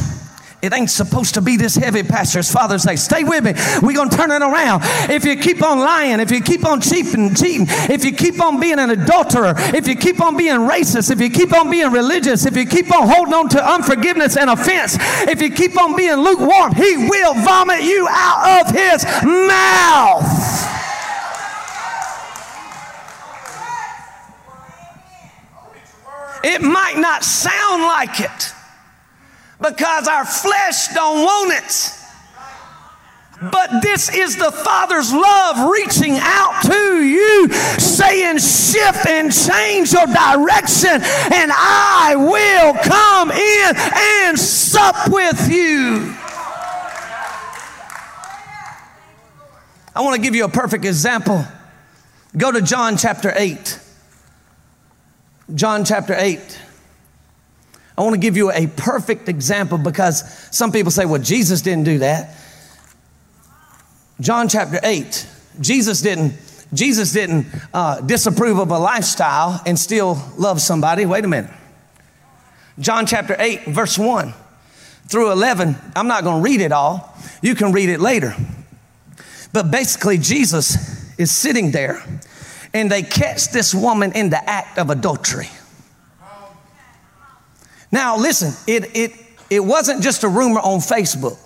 it 0.66 0.74
ain't 0.74 0.90
supposed 0.90 1.34
to 1.34 1.40
be 1.40 1.56
this 1.56 1.76
heavy, 1.76 2.02
Pastor's 2.02 2.52
father 2.52 2.78
say, 2.78 2.96
stay 2.96 3.22
with 3.22 3.44
me. 3.44 3.52
We're 3.80 3.94
going 3.94 4.10
to 4.10 4.16
turn 4.16 4.32
it 4.32 4.42
around. 4.42 4.82
If 5.08 5.24
you 5.24 5.36
keep 5.36 5.62
on 5.62 5.78
lying, 5.78 6.18
if 6.18 6.32
you 6.32 6.40
keep 6.40 6.66
on 6.66 6.80
cheating, 6.80 7.34
cheating, 7.34 7.66
if 7.68 8.04
you 8.04 8.12
keep 8.12 8.40
on 8.40 8.58
being 8.58 8.80
an 8.80 8.90
adulterer, 8.90 9.54
if 9.56 9.86
you 9.86 9.94
keep 9.94 10.20
on 10.20 10.36
being 10.36 10.56
racist, 10.56 11.10
if 11.10 11.20
you 11.20 11.30
keep 11.30 11.52
on 11.52 11.70
being 11.70 11.92
religious, 11.92 12.46
if 12.46 12.56
you 12.56 12.66
keep 12.66 12.92
on 12.92 13.08
holding 13.08 13.32
on 13.32 13.48
to 13.50 13.64
unforgiveness 13.64 14.36
and 14.36 14.50
offense, 14.50 14.96
if 15.28 15.40
you 15.40 15.50
keep 15.50 15.80
on 15.80 15.96
being 15.96 16.16
lukewarm, 16.16 16.74
he 16.74 17.08
will 17.08 17.34
vomit 17.34 17.82
you 17.82 18.06
out 18.10 18.66
of 18.66 18.74
his 18.74 19.04
mouth. 19.24 20.24
It 26.42 26.62
might 26.62 26.96
not 26.98 27.24
sound 27.24 27.82
like 27.82 28.20
it 28.20 28.55
because 29.60 30.08
our 30.08 30.24
flesh 30.24 30.88
don't 30.88 31.22
want 31.22 31.52
it. 31.64 31.92
But 33.40 33.82
this 33.82 34.08
is 34.14 34.36
the 34.36 34.50
Father's 34.50 35.12
love 35.12 35.70
reaching 35.70 36.16
out 36.18 36.62
to 36.64 37.04
you, 37.04 37.48
saying, 37.78 38.38
Shift 38.38 39.06
and 39.06 39.30
change 39.30 39.92
your 39.92 40.06
direction, 40.06 40.90
and 40.90 41.52
I 41.52 42.14
will 42.16 42.72
come 42.82 43.30
in 43.30 43.76
and 43.76 44.38
sup 44.38 45.10
with 45.10 45.50
you. 45.50 46.14
I 49.94 50.00
want 50.00 50.16
to 50.16 50.20
give 50.22 50.34
you 50.34 50.44
a 50.44 50.48
perfect 50.48 50.84
example. 50.86 51.44
Go 52.36 52.52
to 52.52 52.62
John 52.62 52.96
chapter 52.96 53.32
8. 53.34 53.80
John 55.54 55.84
chapter 55.84 56.14
8. 56.14 56.60
I 57.96 58.02
want 58.02 58.14
to 58.14 58.20
give 58.20 58.36
you 58.36 58.52
a 58.52 58.66
perfect 58.66 59.28
example 59.28 59.78
because 59.78 60.22
some 60.54 60.70
people 60.70 60.90
say, 60.90 61.06
well, 61.06 61.20
Jesus 61.20 61.62
didn't 61.62 61.84
do 61.84 61.98
that. 61.98 62.36
John 64.20 64.48
chapter 64.48 64.78
8, 64.82 65.26
Jesus 65.60 66.00
didn't. 66.02 66.34
Jesus 66.74 67.12
didn't 67.12 67.46
uh, 67.72 68.00
disapprove 68.00 68.58
of 68.58 68.70
a 68.70 68.78
lifestyle 68.78 69.62
and 69.64 69.78
still 69.78 70.20
love 70.36 70.60
somebody. 70.60 71.06
Wait 71.06 71.24
a 71.24 71.28
minute. 71.28 71.50
John 72.78 73.06
chapter 73.06 73.36
8, 73.38 73.66
verse 73.66 73.96
1 73.96 74.34
through 75.06 75.30
11. 75.32 75.76
I'm 75.94 76.08
not 76.08 76.24
going 76.24 76.42
to 76.42 76.42
read 76.42 76.60
it 76.60 76.72
all. 76.72 77.16
You 77.40 77.54
can 77.54 77.72
read 77.72 77.88
it 77.88 78.00
later. 78.00 78.34
But 79.52 79.70
basically, 79.70 80.18
Jesus 80.18 81.16
is 81.18 81.32
sitting 81.32 81.70
there 81.70 82.02
and 82.74 82.90
they 82.90 83.02
catch 83.02 83.48
this 83.52 83.74
woman 83.74 84.12
in 84.12 84.28
the 84.30 84.50
act 84.50 84.78
of 84.78 84.90
adultery. 84.90 85.48
Now, 87.96 88.18
listen, 88.18 88.52
it, 88.66 88.94
it, 88.94 89.12
it 89.48 89.60
wasn't 89.60 90.02
just 90.02 90.22
a 90.22 90.28
rumor 90.28 90.60
on 90.60 90.80
Facebook. 90.80 91.38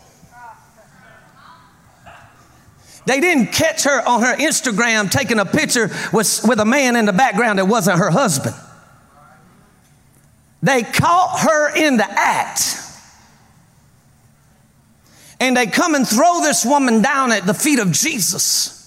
They 3.06 3.20
didn't 3.20 3.52
catch 3.52 3.84
her 3.84 4.02
on 4.04 4.22
her 4.22 4.34
Instagram 4.34 5.12
taking 5.12 5.38
a 5.38 5.44
picture 5.44 5.90
with, 6.12 6.40
with 6.44 6.58
a 6.58 6.64
man 6.64 6.96
in 6.96 7.04
the 7.04 7.12
background 7.12 7.60
that 7.60 7.66
wasn't 7.66 8.00
her 8.00 8.10
husband. 8.10 8.56
They 10.60 10.82
caught 10.82 11.38
her 11.48 11.76
in 11.76 11.98
the 11.98 12.10
act. 12.10 12.74
And 15.38 15.56
they 15.56 15.66
come 15.66 15.94
and 15.94 16.06
throw 16.06 16.40
this 16.40 16.64
woman 16.64 17.00
down 17.00 17.30
at 17.30 17.46
the 17.46 17.54
feet 17.54 17.78
of 17.78 17.92
Jesus. 17.92 18.79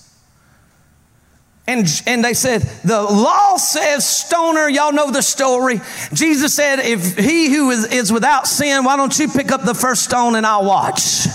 And, 1.66 1.88
and 2.06 2.24
they 2.24 2.34
said, 2.34 2.62
The 2.84 3.02
law 3.02 3.56
says, 3.56 4.06
stoner, 4.06 4.68
y'all 4.68 4.92
know 4.92 5.12
the 5.12 5.22
story. 5.22 5.80
Jesus 6.12 6.54
said, 6.54 6.80
If 6.80 7.18
he 7.18 7.54
who 7.54 7.72
is, 7.72 7.86
is 7.86 8.12
without 8.12 8.48
sin, 8.48 8.84
why 8.84 8.98
don't 8.98 9.18
you 9.18 9.30
pick 9.30 9.52
up 9.52 9.64
the 9.64 9.74
first 9.74 10.04
stone 10.04 10.36
and 10.36 10.46
I'll 10.46 10.66
watch? 10.66 11.26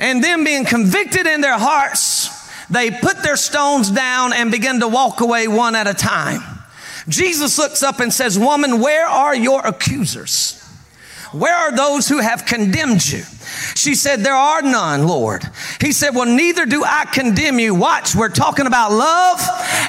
And 0.00 0.22
then 0.22 0.44
being 0.44 0.64
convicted 0.64 1.26
in 1.26 1.40
their 1.40 1.58
hearts, 1.58 2.30
they 2.68 2.90
put 2.90 3.22
their 3.22 3.36
stones 3.36 3.90
down 3.90 4.32
and 4.32 4.50
begin 4.50 4.80
to 4.80 4.88
walk 4.88 5.20
away 5.20 5.48
one 5.48 5.74
at 5.74 5.86
a 5.86 5.94
time. 5.94 6.40
Jesus 7.08 7.58
looks 7.58 7.82
up 7.82 8.00
and 8.00 8.12
says, 8.12 8.38
Woman, 8.38 8.80
where 8.80 9.06
are 9.06 9.34
your 9.34 9.66
accusers? 9.66 10.54
Where 11.32 11.54
are 11.54 11.76
those 11.76 12.08
who 12.08 12.18
have 12.18 12.46
condemned 12.46 13.06
you? 13.06 13.22
She 13.74 13.94
said, 13.94 14.20
There 14.20 14.34
are 14.34 14.62
none, 14.62 15.06
Lord. 15.06 15.44
He 15.80 15.92
said, 15.92 16.14
Well, 16.14 16.26
neither 16.26 16.66
do 16.66 16.84
I 16.84 17.04
condemn 17.06 17.58
you. 17.58 17.74
Watch, 17.74 18.14
we're 18.14 18.28
talking 18.28 18.66
about 18.66 18.92
love 18.92 19.40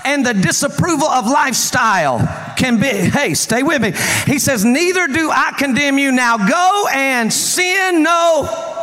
and 0.05 0.25
the 0.25 0.33
disapproval 0.33 1.07
of 1.07 1.25
lifestyle 1.25 2.19
can 2.55 2.79
be. 2.79 2.87
Hey, 2.87 3.33
stay 3.33 3.63
with 3.63 3.81
me. 3.81 3.93
He 4.25 4.39
says, 4.39 4.65
Neither 4.65 5.07
do 5.07 5.29
I 5.31 5.53
condemn 5.57 5.97
you. 5.97 6.11
Now 6.11 6.37
go 6.37 6.87
and 6.91 7.31
sin 7.31 8.03
no 8.03 8.78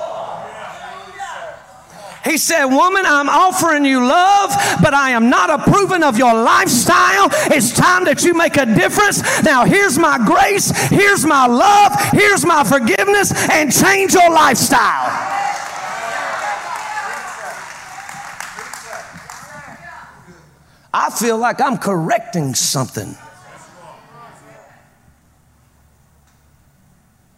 he 2.26 2.36
said, 2.36 2.64
Woman, 2.66 3.04
I'm 3.06 3.28
offering 3.28 3.84
you 3.84 4.00
love, 4.04 4.50
but 4.82 4.92
I 4.92 5.10
am 5.10 5.30
not 5.30 5.48
approving 5.48 6.02
of 6.02 6.18
your 6.18 6.34
lifestyle. 6.34 7.28
It's 7.52 7.72
time 7.72 8.04
that 8.04 8.24
you 8.24 8.34
make 8.34 8.56
a 8.56 8.66
difference. 8.66 9.22
Now, 9.42 9.64
here's 9.64 9.98
my 9.98 10.18
grace, 10.18 10.70
here's 10.88 11.24
my 11.24 11.46
love, 11.46 11.92
here's 12.12 12.44
my 12.44 12.64
forgiveness, 12.64 13.32
and 13.50 13.72
change 13.72 14.12
your 14.12 14.30
lifestyle. 14.30 15.36
I 20.92 21.10
feel 21.10 21.36
like 21.38 21.60
I'm 21.60 21.76
correcting 21.76 22.54
something. 22.54 23.16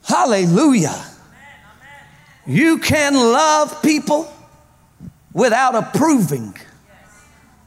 Hallelujah. 0.05 1.05
You 2.47 2.79
can 2.79 3.15
love 3.15 3.83
people 3.83 4.33
without 5.39 5.77
approving 5.77 6.53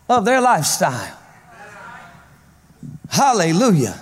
of 0.09 0.25
their 0.25 0.41
lifestyle. 0.41 1.17
Hallelujah. 3.09 3.97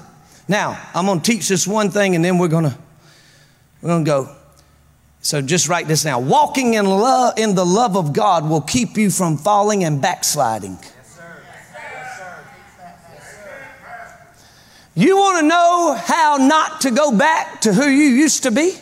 Now, 0.47 0.81
I'm 0.95 1.05
going 1.05 1.21
to 1.21 1.31
teach 1.31 1.47
this 1.47 1.67
one 1.67 1.91
thing 1.91 2.15
and 2.15 2.25
then 2.25 2.39
we're 2.39 2.47
going 2.47 2.63
to 2.63 2.75
we're 3.81 3.89
going 3.89 4.05
to 4.05 4.09
go. 4.09 4.35
So 5.21 5.41
just 5.41 5.69
write 5.69 5.87
this 5.87 6.03
now. 6.03 6.19
Walking 6.19 6.73
in 6.73 6.85
love 6.85 7.37
in 7.37 7.53
the 7.53 7.65
love 7.65 7.95
of 7.95 8.11
God 8.11 8.49
will 8.49 8.61
keep 8.61 8.97
you 8.97 9.11
from 9.11 9.37
falling 9.37 9.83
and 9.83 10.01
backsliding. 10.01 10.79
You 14.95 15.15
want 15.15 15.39
to 15.39 15.45
know 15.45 15.93
how 15.97 16.37
not 16.37 16.81
to 16.81 16.91
go 16.91 17.15
back 17.15 17.61
to 17.61 17.73
who 17.73 17.87
you 17.87 18.09
used 18.09 18.43
to 18.43 18.51
be? 18.51 18.73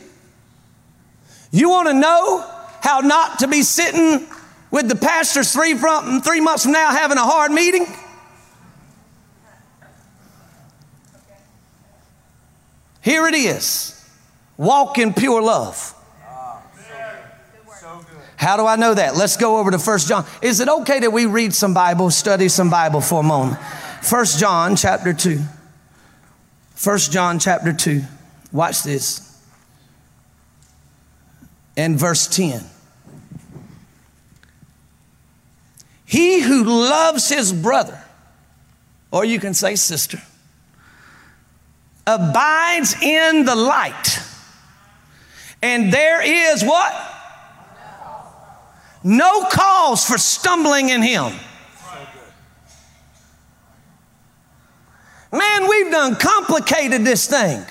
You 1.52 1.70
want 1.70 1.90
to 1.90 1.94
know 1.94 2.46
how 2.82 3.02
not 3.02 3.40
to 3.40 3.48
be 3.48 3.62
sitting 3.62 4.28
with 4.78 4.90
the 4.90 4.96
pastors 4.96 5.52
three, 5.52 5.74
from, 5.74 6.22
three 6.22 6.40
months 6.40 6.62
from 6.62 6.72
now 6.72 6.92
having 6.92 7.18
a 7.18 7.24
hard 7.24 7.52
meeting? 7.52 7.88
Here 13.02 13.26
it 13.26 13.34
is 13.34 13.96
walk 14.56 15.00
in 15.00 15.16
pure 15.16 15.42
love. 15.42 15.96
How 18.36 18.56
do 18.56 18.68
I 18.68 18.76
know 18.76 18.94
that? 18.94 19.16
Let's 19.16 19.36
go 19.36 19.58
over 19.58 19.72
to 19.72 19.80
First 19.80 20.08
John. 20.08 20.24
Is 20.44 20.60
it 20.60 20.70
okay 20.70 21.00
that 21.00 21.10
we 21.10 21.26
read 21.26 21.56
some 21.56 21.74
Bible, 21.74 22.12
study 22.12 22.48
some 22.48 22.70
Bible 22.70 23.02
for 23.02 23.22
a 23.22 23.24
moment? 23.24 23.60
First 24.04 24.40
John 24.40 24.76
chapter 24.76 25.12
2. 25.12 25.42
First 26.76 27.12
John 27.12 27.40
chapter 27.40 27.74
2. 27.74 28.04
Watch 28.52 28.84
this. 28.84 29.42
And 31.76 31.98
verse 31.98 32.28
10. 32.28 32.77
He 36.08 36.40
who 36.40 36.64
loves 36.64 37.28
his 37.28 37.52
brother, 37.52 38.02
or 39.12 39.26
you 39.26 39.42
can 39.42 39.54
say 39.54 39.76
sister, 39.76 40.22
abides 42.08 42.96
in 43.02 43.44
the 43.44 43.56
light. 43.56 44.22
And 45.62 45.92
there 45.92 46.22
is 46.22 46.64
what? 46.64 46.94
No 49.04 49.50
cause 49.52 50.06
for 50.06 50.18
stumbling 50.18 50.88
in 50.88 51.02
him. 51.02 51.34
Man, 55.34 55.68
we've 55.68 55.92
done 55.92 56.16
complicated 56.16 57.04
this 57.04 57.28
thing. 57.28 57.66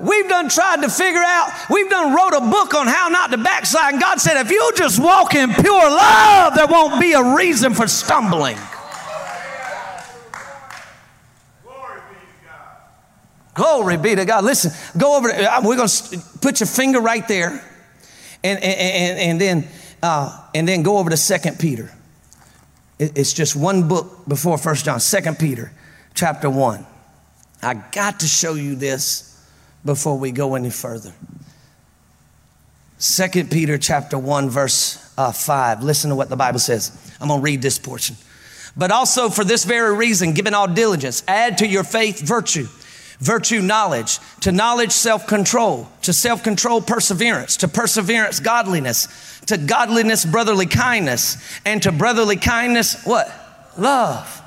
We've 0.00 0.28
done 0.28 0.48
tried 0.48 0.82
to 0.82 0.88
figure 0.88 1.22
out, 1.22 1.52
we've 1.70 1.88
done 1.88 2.14
wrote 2.14 2.32
a 2.36 2.40
book 2.40 2.74
on 2.74 2.88
how 2.88 3.08
not 3.08 3.30
to 3.30 3.38
backslide. 3.38 3.94
And 3.94 4.02
God 4.02 4.20
said, 4.20 4.40
if 4.40 4.50
you'll 4.50 4.72
just 4.72 4.98
walk 4.98 5.34
in 5.34 5.52
pure 5.54 5.90
love, 5.90 6.54
there 6.54 6.66
won't 6.66 7.00
be 7.00 7.12
a 7.12 7.36
reason 7.36 7.74
for 7.74 7.86
stumbling. 7.86 8.56
Glory 11.64 12.00
be 12.10 12.16
to 12.16 12.26
God. 12.44 12.74
Glory 13.54 13.96
be 13.96 14.14
to 14.16 14.24
God. 14.24 14.44
Listen, 14.44 14.72
go 14.98 15.16
over. 15.16 15.28
To, 15.28 15.54
uh, 15.54 15.60
we're 15.62 15.76
going 15.76 15.88
to 15.88 16.22
put 16.40 16.58
your 16.58 16.66
finger 16.66 17.00
right 17.00 17.26
there, 17.28 17.50
and 18.42 18.62
and, 18.62 18.64
and, 18.64 19.18
and 19.18 19.40
then 19.40 19.68
uh, 20.02 20.44
and 20.54 20.66
then 20.66 20.82
go 20.82 20.98
over 20.98 21.10
to 21.10 21.16
Second 21.16 21.60
Peter. 21.60 21.90
It's 22.98 23.32
just 23.32 23.54
one 23.54 23.86
book 23.86 24.26
before 24.26 24.58
First 24.58 24.84
John. 24.86 24.98
Second 24.98 25.38
Peter, 25.38 25.70
chapter 26.14 26.50
one. 26.50 26.84
I 27.62 27.74
got 27.74 28.20
to 28.20 28.26
show 28.26 28.54
you 28.54 28.74
this 28.74 29.33
before 29.84 30.18
we 30.18 30.32
go 30.32 30.54
any 30.54 30.70
further. 30.70 31.12
Second 32.98 33.50
Peter 33.50 33.76
chapter 33.76 34.16
1 34.18 34.48
verse 34.48 35.12
uh, 35.18 35.32
5. 35.32 35.82
Listen 35.82 36.10
to 36.10 36.16
what 36.16 36.28
the 36.28 36.36
Bible 36.36 36.58
says. 36.58 37.12
I'm 37.20 37.28
going 37.28 37.40
to 37.40 37.44
read 37.44 37.62
this 37.62 37.78
portion. 37.78 38.16
But 38.76 38.90
also 38.90 39.28
for 39.28 39.44
this 39.44 39.64
very 39.64 39.94
reason, 39.94 40.32
given 40.32 40.54
all 40.54 40.66
diligence, 40.66 41.22
add 41.28 41.58
to 41.58 41.66
your 41.66 41.84
faith 41.84 42.20
virtue, 42.20 42.66
virtue 43.20 43.60
knowledge, 43.60 44.18
to 44.40 44.50
knowledge 44.50 44.90
self-control, 44.90 45.88
to 46.02 46.12
self-control 46.12 46.80
perseverance, 46.80 47.56
to 47.58 47.68
perseverance 47.68 48.40
godliness, 48.40 49.40
to 49.46 49.56
godliness 49.56 50.24
brotherly 50.24 50.66
kindness, 50.66 51.36
and 51.64 51.82
to 51.82 51.92
brotherly 51.92 52.36
kindness 52.36 53.04
what? 53.04 53.32
Love. 53.78 54.43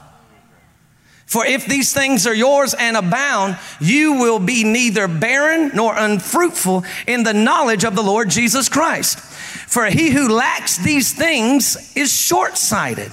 For 1.28 1.46
if 1.46 1.66
these 1.66 1.94
things 1.94 2.26
are 2.26 2.34
yours 2.34 2.74
and 2.74 2.96
abound, 2.96 3.60
you 3.82 4.14
will 4.14 4.40
be 4.40 4.64
neither 4.64 5.10
barren 5.10 5.72
nor 5.76 5.94
unfruitful 5.94 6.86
in 7.06 7.24
the 7.24 7.34
knowledge 7.34 7.84
of 7.84 7.96
the 7.96 8.02
Lord 8.02 8.30
Jesus 8.30 8.70
Christ. 8.70 9.20
For 9.20 9.86
he 9.88 10.10
who 10.10 10.30
lacks 10.30 10.78
these 10.78 11.14
things 11.14 11.94
is 11.98 12.14
short 12.14 12.58
sighted, 12.58 13.12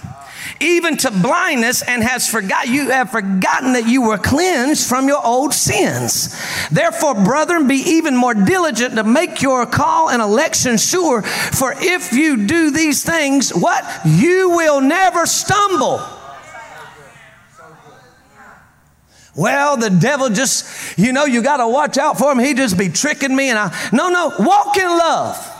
even 0.60 0.96
to 0.98 1.10
blindness, 1.10 1.82
and 1.82 2.04
has 2.04 2.28
forgot 2.28 2.68
you 2.68 2.90
have 2.90 3.10
forgotten 3.10 3.72
that 3.72 3.88
you 3.88 4.02
were 4.02 4.18
cleansed 4.18 4.88
from 4.88 5.08
your 5.08 5.24
old 5.26 5.52
sins. 5.52 6.40
Therefore, 6.70 7.14
brethren, 7.14 7.66
be 7.66 7.82
even 7.84 8.14
more 8.14 8.34
diligent 8.34 8.94
to 8.94 9.02
make 9.02 9.42
your 9.42 9.66
call 9.66 10.10
and 10.10 10.22
election 10.22 10.76
sure. 10.76 11.22
For 11.22 11.74
if 11.76 12.12
you 12.12 12.46
do 12.46 12.70
these 12.70 13.02
things, 13.02 13.50
what? 13.50 13.84
You 14.04 14.50
will 14.50 14.80
never 14.80 15.26
stumble. 15.26 16.00
Well, 19.36 19.76
the 19.76 19.90
devil 19.90 20.28
just, 20.28 20.96
you 20.96 21.12
know, 21.12 21.24
you 21.24 21.42
got 21.42 21.56
to 21.56 21.66
watch 21.66 21.98
out 21.98 22.18
for 22.18 22.30
him. 22.30 22.38
He 22.38 22.54
just 22.54 22.78
be 22.78 22.88
tricking 22.88 23.34
me. 23.34 23.50
And 23.50 23.58
I, 23.58 23.90
no, 23.92 24.08
no, 24.08 24.32
walk 24.38 24.76
in 24.76 24.88
love. 24.88 25.50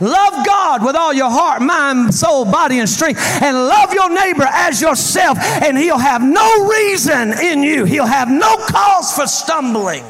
Love 0.00 0.44
God 0.44 0.84
with 0.84 0.96
all 0.96 1.12
your 1.12 1.30
heart, 1.30 1.62
mind, 1.62 2.14
soul, 2.14 2.44
body, 2.44 2.80
and 2.80 2.88
strength, 2.88 3.20
and 3.42 3.56
love 3.56 3.92
your 3.92 4.12
neighbor 4.12 4.44
as 4.44 4.80
yourself, 4.80 5.38
and 5.38 5.78
he'll 5.78 5.98
have 5.98 6.22
no 6.22 6.68
reason 6.68 7.32
in 7.38 7.62
you. 7.62 7.84
He'll 7.84 8.04
have 8.04 8.28
no 8.28 8.56
cause 8.66 9.14
for 9.14 9.26
stumbling. 9.26 10.04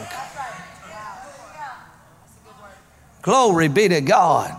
Glory 3.21 3.69
be 3.69 3.89
to 3.89 4.01
God. 4.01 4.55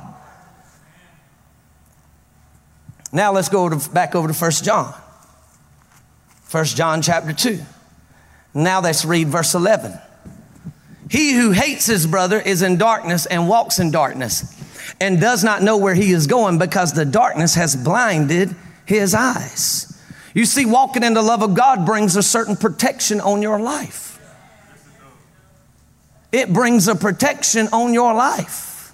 Now 3.12 3.32
let's 3.32 3.50
go 3.50 3.70
to, 3.70 3.90
back 3.92 4.16
over 4.16 4.28
to 4.28 4.34
1 4.34 4.52
John. 4.64 4.94
1 6.52 6.66
John 6.66 7.02
chapter 7.02 7.34
2. 7.34 7.60
Now 8.56 8.80
let's 8.80 9.04
read 9.04 9.28
verse 9.28 9.54
11. 9.54 10.00
He 11.12 11.34
who 11.34 11.52
hates 11.52 11.86
his 11.86 12.08
brother 12.08 12.40
is 12.40 12.62
in 12.62 12.78
darkness 12.78 13.26
and 13.26 13.50
walks 13.50 13.80
in 13.80 13.92
darkness 13.92 14.56
and 15.00 15.20
does 15.20 15.44
not 15.44 15.62
know 15.62 15.78
where 15.78 15.94
he 15.94 16.12
is 16.12 16.26
going 16.26 16.58
because 16.58 16.94
the 16.94 17.06
darkness 17.06 17.56
has 17.56 17.76
blinded 17.76 18.56
his 18.86 19.14
eyes. 19.14 20.02
You 20.34 20.46
see, 20.46 20.66
walking 20.66 21.04
in 21.04 21.14
the 21.14 21.22
love 21.22 21.44
of 21.44 21.54
God 21.54 21.86
brings 21.86 22.16
a 22.16 22.24
certain 22.24 22.56
protection 22.56 23.20
on 23.20 23.42
your 23.42 23.60
life. 23.60 24.20
It 26.32 26.52
brings 26.52 26.88
a 26.88 26.96
protection 26.96 27.68
on 27.74 27.94
your 27.94 28.14
life. 28.14 28.94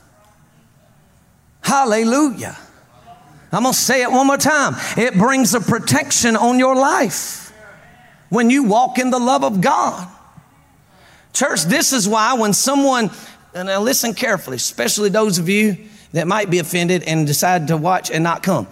Hallelujah. 1.62 2.58
I'm 3.52 3.64
going 3.64 3.74
to 3.74 3.80
say 3.80 4.02
it 4.02 4.12
one 4.12 4.28
more 4.28 4.38
time. 4.38 4.76
It 4.98 5.14
brings 5.14 5.54
a 5.54 5.62
protection 5.62 6.36
on 6.36 6.58
your 6.58 6.76
life 6.76 7.41
when 8.32 8.50
you 8.50 8.64
walk 8.64 8.98
in 8.98 9.12
the 9.12 9.20
love 9.20 9.44
of 9.44 9.60
God. 9.60 10.08
Church, 11.34 11.64
this 11.64 11.92
is 11.92 12.08
why 12.08 12.34
when 12.34 12.54
someone, 12.54 13.12
and 13.54 13.68
now 13.68 13.82
listen 13.82 14.14
carefully, 14.14 14.56
especially 14.56 15.10
those 15.10 15.38
of 15.38 15.50
you 15.50 15.78
that 16.14 16.28
might 16.28 16.50
be 16.50 16.60
offended 16.60 17.04
and 17.04 17.28
decide 17.28 17.68
to 17.68 17.78
watch 17.78 18.10
and 18.10 18.24
not 18.24 18.42
come, 18.42 18.68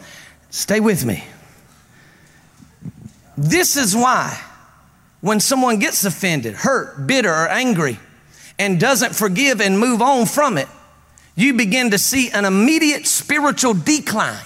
stay 0.49 0.79
with 0.79 1.05
me. 1.05 1.25
This 3.37 3.75
is 3.75 3.93
why 3.93 4.41
when 5.19 5.41
someone 5.41 5.79
gets 5.79 6.05
offended, 6.05 6.55
hurt, 6.55 7.05
bitter, 7.05 7.29
or 7.29 7.49
angry, 7.49 7.99
and 8.57 8.79
doesn't 8.79 9.13
forgive 9.13 9.59
and 9.59 9.77
move 9.77 10.01
on 10.01 10.25
from 10.25 10.57
it, 10.57 10.69
you 11.35 11.53
begin 11.53 11.91
to 11.91 11.97
see 11.97 12.29
an 12.29 12.45
immediate 12.45 13.07
spiritual 13.07 13.73
decline. 13.73 14.45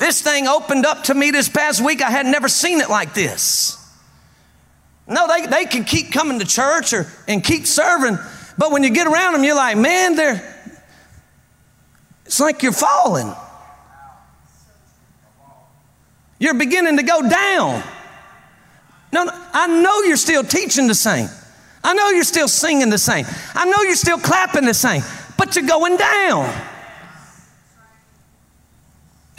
This 0.00 0.22
thing 0.22 0.48
opened 0.48 0.86
up 0.86 1.04
to 1.04 1.14
me 1.14 1.30
this 1.30 1.50
past 1.50 1.84
week. 1.84 2.02
I 2.02 2.10
had 2.10 2.24
never 2.24 2.48
seen 2.48 2.80
it 2.80 2.88
like 2.88 3.12
this. 3.12 3.76
No, 5.06 5.28
they, 5.28 5.46
they 5.46 5.66
can 5.66 5.84
keep 5.84 6.10
coming 6.10 6.38
to 6.38 6.46
church 6.46 6.94
or, 6.94 7.06
and 7.28 7.44
keep 7.44 7.66
serving, 7.66 8.18
but 8.56 8.72
when 8.72 8.82
you 8.82 8.90
get 8.90 9.06
around 9.06 9.34
them, 9.34 9.44
you're 9.44 9.56
like, 9.56 9.76
man, 9.76 10.16
they're, 10.16 10.80
it's 12.24 12.40
like 12.40 12.62
you're 12.62 12.72
falling. 12.72 13.30
You're 16.38 16.54
beginning 16.54 16.96
to 16.96 17.02
go 17.02 17.20
down. 17.28 17.82
No, 19.12 19.24
no, 19.24 19.32
I 19.52 19.66
know 19.66 20.00
you're 20.02 20.16
still 20.16 20.44
teaching 20.44 20.86
the 20.86 20.94
same. 20.94 21.28
I 21.84 21.92
know 21.92 22.08
you're 22.08 22.24
still 22.24 22.48
singing 22.48 22.88
the 22.88 22.98
same. 22.98 23.26
I 23.54 23.66
know 23.66 23.82
you're 23.82 23.96
still 23.96 24.18
clapping 24.18 24.64
the 24.64 24.72
same, 24.72 25.02
but 25.36 25.56
you're 25.56 25.66
going 25.66 25.98
down. 25.98 26.69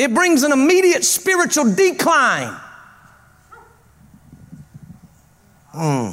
It 0.01 0.15
brings 0.15 0.41
an 0.41 0.51
immediate 0.51 1.05
spiritual 1.05 1.75
decline. 1.75 2.59
Hmm. 5.71 6.09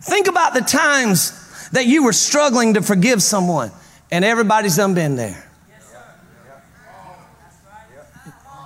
Think 0.00 0.28
about 0.28 0.54
the 0.54 0.62
times 0.62 1.68
that 1.72 1.84
you 1.84 2.04
were 2.04 2.14
struggling 2.14 2.72
to 2.72 2.80
forgive 2.80 3.22
someone, 3.22 3.70
and 4.10 4.24
everybody's 4.24 4.76
done 4.76 4.94
been 4.94 5.14
there. 5.14 5.46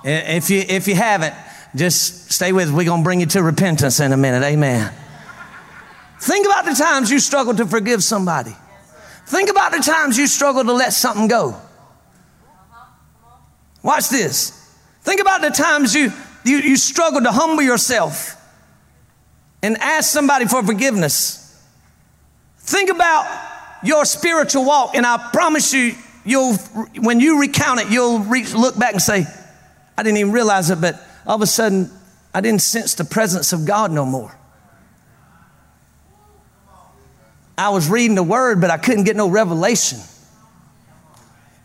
If 0.05 0.49
you, 0.49 0.63
if 0.65 0.87
you 0.87 0.95
haven't, 0.95 1.35
just 1.75 2.31
stay 2.31 2.53
with 2.53 2.69
us. 2.69 2.73
We're 2.73 2.85
going 2.85 3.01
to 3.01 3.03
bring 3.03 3.19
you 3.19 3.25
to 3.25 3.43
repentance 3.43 3.99
in 3.99 4.13
a 4.13 4.17
minute. 4.17 4.43
Amen. 4.43 4.93
Think 6.21 6.45
about 6.45 6.63
the 6.63 6.73
times 6.73 7.11
you 7.11 7.19
struggled 7.19 7.57
to 7.57 7.65
forgive 7.65 8.01
somebody. 8.01 8.55
Think 9.25 9.49
about 9.49 9.73
the 9.73 9.79
times 9.79 10.17
you 10.17 10.25
struggled 10.25 10.67
to 10.67 10.73
let 10.73 10.93
something 10.93 11.27
go. 11.27 11.59
Watch 13.83 14.09
this. 14.09 14.51
Think 15.01 15.21
about 15.21 15.41
the 15.41 15.49
times 15.49 15.95
you, 15.95 16.11
you, 16.45 16.57
you 16.57 16.77
struggled 16.77 17.23
to 17.23 17.31
humble 17.31 17.63
yourself 17.63 18.35
and 19.63 19.77
ask 19.77 20.11
somebody 20.11 20.45
for 20.45 20.63
forgiveness. 20.63 21.37
Think 22.59 22.89
about 22.89 23.25
your 23.83 24.05
spiritual 24.05 24.65
walk, 24.65 24.95
and 24.95 25.05
I 25.05 25.29
promise 25.31 25.73
you, 25.73 25.95
you'll 26.23 26.53
when 26.99 27.19
you 27.19 27.39
recount 27.39 27.79
it, 27.79 27.89
you'll 27.89 28.19
reach, 28.19 28.53
look 28.53 28.77
back 28.77 28.93
and 28.93 29.01
say, 29.01 29.25
"I 29.97 30.03
didn't 30.03 30.17
even 30.17 30.31
realize 30.31 30.69
it," 30.69 30.79
but 30.79 31.01
all 31.25 31.35
of 31.35 31.41
a 31.41 31.47
sudden, 31.47 31.91
I 32.33 32.41
didn't 32.41 32.61
sense 32.61 32.93
the 32.93 33.03
presence 33.03 33.53
of 33.53 33.65
God 33.65 33.91
no 33.91 34.05
more. 34.05 34.35
I 37.57 37.69
was 37.69 37.89
reading 37.89 38.15
the 38.15 38.23
Word, 38.23 38.61
but 38.61 38.69
I 38.69 38.77
couldn't 38.77 39.03
get 39.03 39.15
no 39.15 39.27
revelation. 39.27 39.99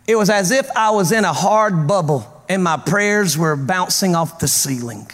It 0.06 0.16
was 0.16 0.30
as 0.30 0.50
if 0.50 0.70
I 0.76 0.90
was 0.90 1.12
in 1.12 1.24
a 1.24 1.32
hard 1.32 1.86
bubble 1.86 2.44
and 2.48 2.62
my 2.62 2.76
prayers 2.76 3.36
were 3.36 3.56
bouncing 3.56 4.14
off 4.14 4.38
the 4.38 4.48
ceiling. 4.48 5.08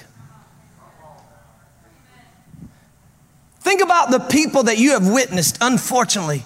Think 3.61 3.81
about 3.81 4.11
the 4.11 4.19
people 4.19 4.65
that 4.65 4.79
you 4.79 4.91
have 4.91 5.09
witnessed, 5.09 5.59
unfortunately, 5.61 6.45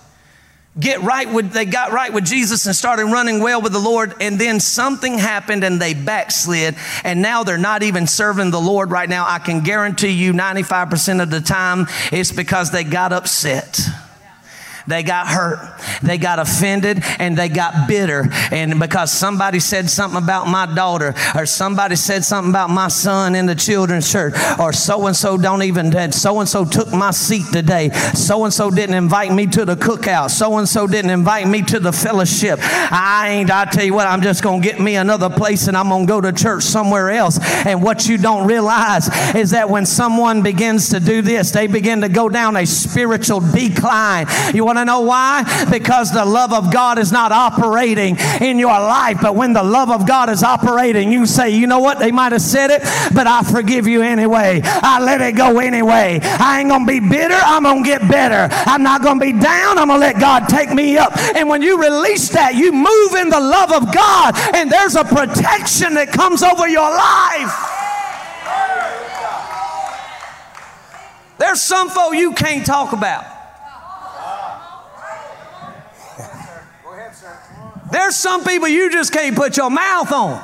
get 0.78 1.00
right 1.02 1.32
with, 1.32 1.52
they 1.52 1.64
got 1.64 1.92
right 1.92 2.12
with 2.12 2.26
Jesus 2.26 2.66
and 2.66 2.76
started 2.76 3.06
running 3.06 3.40
well 3.40 3.62
with 3.62 3.72
the 3.72 3.78
Lord, 3.78 4.14
and 4.20 4.38
then 4.38 4.60
something 4.60 5.16
happened 5.16 5.64
and 5.64 5.80
they 5.80 5.94
backslid, 5.94 6.76
and 7.02 7.22
now 7.22 7.42
they're 7.42 7.56
not 7.56 7.82
even 7.82 8.06
serving 8.06 8.50
the 8.50 8.60
Lord 8.60 8.90
right 8.90 9.08
now. 9.08 9.24
I 9.26 9.38
can 9.38 9.60
guarantee 9.60 10.10
you 10.10 10.34
95% 10.34 11.22
of 11.22 11.30
the 11.30 11.40
time 11.40 11.86
it's 12.12 12.32
because 12.32 12.70
they 12.70 12.84
got 12.84 13.12
upset. 13.12 13.80
They 14.86 15.02
got 15.02 15.26
hurt. 15.26 15.58
They 16.02 16.18
got 16.18 16.38
offended 16.38 17.02
and 17.18 17.36
they 17.36 17.48
got 17.48 17.88
bitter. 17.88 18.28
And 18.52 18.78
because 18.78 19.12
somebody 19.12 19.60
said 19.60 19.90
something 19.90 20.22
about 20.22 20.46
my 20.46 20.66
daughter 20.74 21.14
or 21.34 21.46
somebody 21.46 21.96
said 21.96 22.24
something 22.24 22.50
about 22.50 22.70
my 22.70 22.88
son 22.88 23.34
in 23.34 23.46
the 23.46 23.54
children's 23.54 24.10
church 24.10 24.34
or 24.58 24.72
so 24.72 25.06
and 25.06 25.16
so 25.16 25.36
don't 25.36 25.62
even, 25.62 25.92
so 26.12 26.40
and 26.40 26.48
so 26.48 26.64
took 26.64 26.92
my 26.92 27.10
seat 27.10 27.46
today. 27.52 27.90
So 28.14 28.44
and 28.44 28.52
so 28.52 28.70
didn't 28.70 28.94
invite 28.94 29.32
me 29.32 29.46
to 29.48 29.64
the 29.64 29.76
cookout. 29.76 30.30
So 30.30 30.56
and 30.58 30.68
so 30.68 30.86
didn't 30.86 31.10
invite 31.10 31.48
me 31.48 31.62
to 31.62 31.80
the 31.80 31.92
fellowship. 31.92 32.58
I 32.62 33.30
ain't, 33.30 33.50
I 33.50 33.64
tell 33.64 33.84
you 33.84 33.94
what, 33.94 34.06
I'm 34.06 34.22
just 34.22 34.42
going 34.42 34.62
to 34.62 34.68
get 34.68 34.80
me 34.80 34.96
another 34.96 35.30
place 35.30 35.66
and 35.68 35.76
I'm 35.76 35.88
going 35.88 36.06
to 36.06 36.12
go 36.12 36.20
to 36.20 36.32
church 36.32 36.62
somewhere 36.62 37.10
else. 37.10 37.38
And 37.66 37.82
what 37.82 38.08
you 38.08 38.18
don't 38.18 38.46
realize 38.46 39.08
is 39.34 39.50
that 39.50 39.68
when 39.68 39.86
someone 39.86 40.42
begins 40.42 40.90
to 40.90 41.00
do 41.00 41.22
this, 41.22 41.50
they 41.50 41.66
begin 41.66 42.02
to 42.02 42.08
go 42.08 42.28
down 42.28 42.56
a 42.56 42.66
spiritual 42.66 43.40
decline. 43.40 44.26
You 44.54 44.64
want 44.64 44.75
want 44.76 44.86
to 44.86 44.92
know 44.92 45.00
why? 45.00 45.66
Because 45.70 46.12
the 46.12 46.24
love 46.24 46.52
of 46.52 46.72
God 46.72 46.98
is 46.98 47.10
not 47.12 47.32
operating 47.32 48.16
in 48.40 48.58
your 48.58 48.70
life. 48.70 49.18
But 49.22 49.34
when 49.34 49.52
the 49.52 49.62
love 49.62 49.90
of 49.90 50.06
God 50.06 50.28
is 50.28 50.42
operating, 50.42 51.10
you 51.10 51.26
say, 51.26 51.50
you 51.50 51.66
know 51.66 51.80
what? 51.80 51.98
They 51.98 52.12
might 52.12 52.32
have 52.32 52.42
said 52.42 52.70
it, 52.70 52.82
but 53.14 53.26
I 53.26 53.42
forgive 53.42 53.86
you 53.86 54.02
anyway. 54.02 54.60
I 54.64 55.02
let 55.02 55.20
it 55.20 55.32
go 55.32 55.58
anyway. 55.58 56.20
I 56.22 56.60
ain't 56.60 56.68
going 56.68 56.86
to 56.86 57.00
be 57.00 57.00
bitter. 57.00 57.34
I'm 57.34 57.62
going 57.62 57.82
to 57.82 57.88
get 57.88 58.08
better. 58.10 58.48
I'm 58.50 58.82
not 58.82 59.02
going 59.02 59.18
to 59.18 59.24
be 59.24 59.32
down. 59.32 59.78
I'm 59.78 59.88
going 59.88 60.00
to 60.00 60.06
let 60.06 60.20
God 60.20 60.48
take 60.48 60.72
me 60.72 60.98
up. 60.98 61.16
And 61.34 61.48
when 61.48 61.62
you 61.62 61.80
release 61.80 62.28
that, 62.30 62.54
you 62.54 62.72
move 62.72 63.14
in 63.14 63.30
the 63.30 63.40
love 63.40 63.72
of 63.72 63.92
God, 63.94 64.34
and 64.54 64.70
there's 64.70 64.94
a 64.94 65.04
protection 65.04 65.94
that 65.94 66.12
comes 66.12 66.42
over 66.42 66.68
your 66.68 66.90
life. 66.90 67.72
There's 71.38 71.60
some 71.60 71.90
folk 71.90 72.14
you 72.14 72.32
can't 72.32 72.64
talk 72.64 72.92
about. 72.92 73.35
There's 77.90 78.16
some 78.16 78.44
people 78.44 78.68
you 78.68 78.90
just 78.90 79.12
can't 79.12 79.36
put 79.36 79.56
your 79.56 79.70
mouth 79.70 80.10
on. 80.12 80.42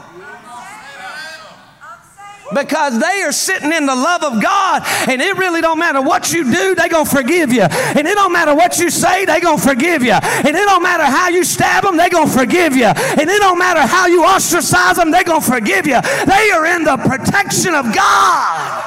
Because 2.55 3.01
they 3.01 3.23
are 3.23 3.33
sitting 3.33 3.73
in 3.73 3.87
the 3.87 3.95
love 3.95 4.23
of 4.23 4.43
God 4.43 4.83
and 5.09 5.23
it 5.23 5.39
really 5.39 5.63
don't 5.63 5.79
matter 5.79 6.03
what 6.03 6.33
you 6.35 6.45
do 6.45 6.75
they 6.75 6.89
gonna 6.89 7.09
forgive 7.09 7.51
you. 7.51 7.63
And 7.63 8.07
it 8.07 8.15
don't 8.15 8.33
matter 8.33 8.55
what 8.55 8.79
you 8.79 8.91
say 8.91 9.25
they 9.25 9.41
gonna 9.41 9.57
forgive 9.57 10.03
you. 10.03 10.13
And 10.13 10.49
it 10.49 10.67
don't 10.67 10.83
matter 10.83 11.05
how 11.05 11.29
you 11.29 11.45
stab 11.45 11.85
them 11.85 11.97
they 11.97 12.11
gonna 12.11 12.31
forgive 12.31 12.77
you. 12.77 12.87
And 12.87 13.31
it 13.31 13.39
don't 13.39 13.59
matter 13.59 13.81
how 13.81 14.07
you 14.07 14.25
ostracize 14.25 14.97
them 14.97 15.11
they 15.11 15.25
gonna 15.25 15.41
forgive 15.41 15.87
you. 15.87 15.99
They 16.27 16.51
are 16.51 16.67
in 16.67 16.85
the 16.85 16.99
protection 16.99 17.75
of 17.75 17.95
God. 17.95 18.85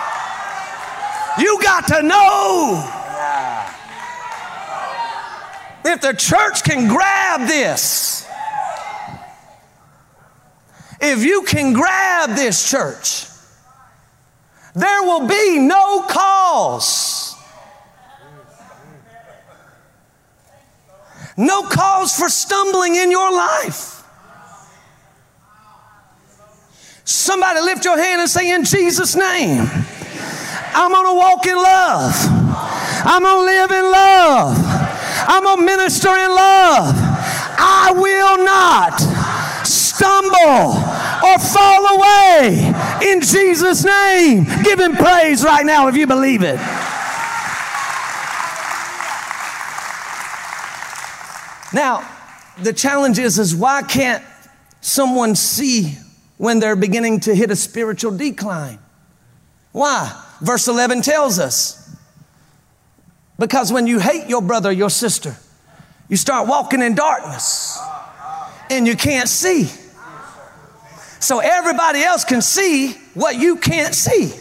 You 1.39 1.59
got 1.61 1.87
to 1.87 2.03
know 2.03 2.91
if 5.85 6.01
the 6.01 6.13
church 6.13 6.63
can 6.63 6.87
grab 6.87 7.47
this 7.47 8.24
if 11.11 11.23
you 11.23 11.43
can 11.43 11.73
grab 11.73 12.35
this 12.35 12.69
church, 12.69 13.27
there 14.73 15.03
will 15.03 15.27
be 15.27 15.59
no 15.59 16.03
cause. 16.07 17.35
No 21.37 21.63
cause 21.63 22.17
for 22.17 22.29
stumbling 22.29 22.95
in 22.95 23.11
your 23.11 23.31
life. 23.31 24.03
Somebody 27.03 27.59
lift 27.61 27.85
your 27.85 27.97
hand 27.97 28.21
and 28.21 28.29
say, 28.29 28.53
In 28.53 28.63
Jesus' 28.63 29.15
name, 29.15 29.67
I'm 30.73 30.91
to 30.91 31.15
walk 31.15 31.45
in 31.45 31.55
love. 31.55 32.13
I'm 33.07 33.21
to 33.21 33.39
live 33.41 33.71
in 33.71 33.91
love. 33.91 34.57
I'm 35.27 35.57
to 35.57 35.63
minister 35.63 36.09
in 36.09 36.31
love. 36.31 36.95
I 37.57 37.93
will 37.95 38.43
not 38.43 38.99
stumble 39.65 40.94
or 41.25 41.39
fall 41.39 41.97
away 41.97 42.73
in 43.03 43.21
Jesus' 43.21 43.83
name. 43.83 44.45
Give 44.63 44.79
him 44.79 44.95
praise 44.95 45.43
right 45.43 45.65
now 45.65 45.87
if 45.87 45.95
you 45.95 46.07
believe 46.07 46.43
it. 46.43 46.59
Now, 51.73 52.07
the 52.61 52.71
challenge 52.71 53.19
is, 53.19 53.37
is 53.37 53.55
why 53.55 53.81
can't 53.83 54.23
someone 54.81 55.35
see 55.35 55.97
when 56.37 56.59
they're 56.59 56.75
beginning 56.75 57.21
to 57.21 57.35
hit 57.35 57.51
a 57.51 57.55
spiritual 57.55 58.15
decline? 58.15 58.79
Why? 59.71 60.21
Verse 60.41 60.67
11 60.67 61.01
tells 61.01 61.39
us. 61.39 61.81
Because 63.37 63.73
when 63.73 63.87
you 63.87 63.99
hate 63.99 64.29
your 64.29 64.41
brother, 64.41 64.71
your 64.71 64.89
sister, 64.89 65.35
you 66.07 66.15
start 66.15 66.47
walking 66.47 66.81
in 66.81 66.95
darkness 66.95 67.77
and 68.69 68.87
you 68.87 68.95
can't 68.95 69.27
see. 69.27 69.69
So 71.19 71.39
everybody 71.39 72.03
else 72.03 72.23
can 72.23 72.41
see 72.41 72.93
what 73.13 73.35
you 73.37 73.57
can't 73.57 73.93
see. 73.93 74.33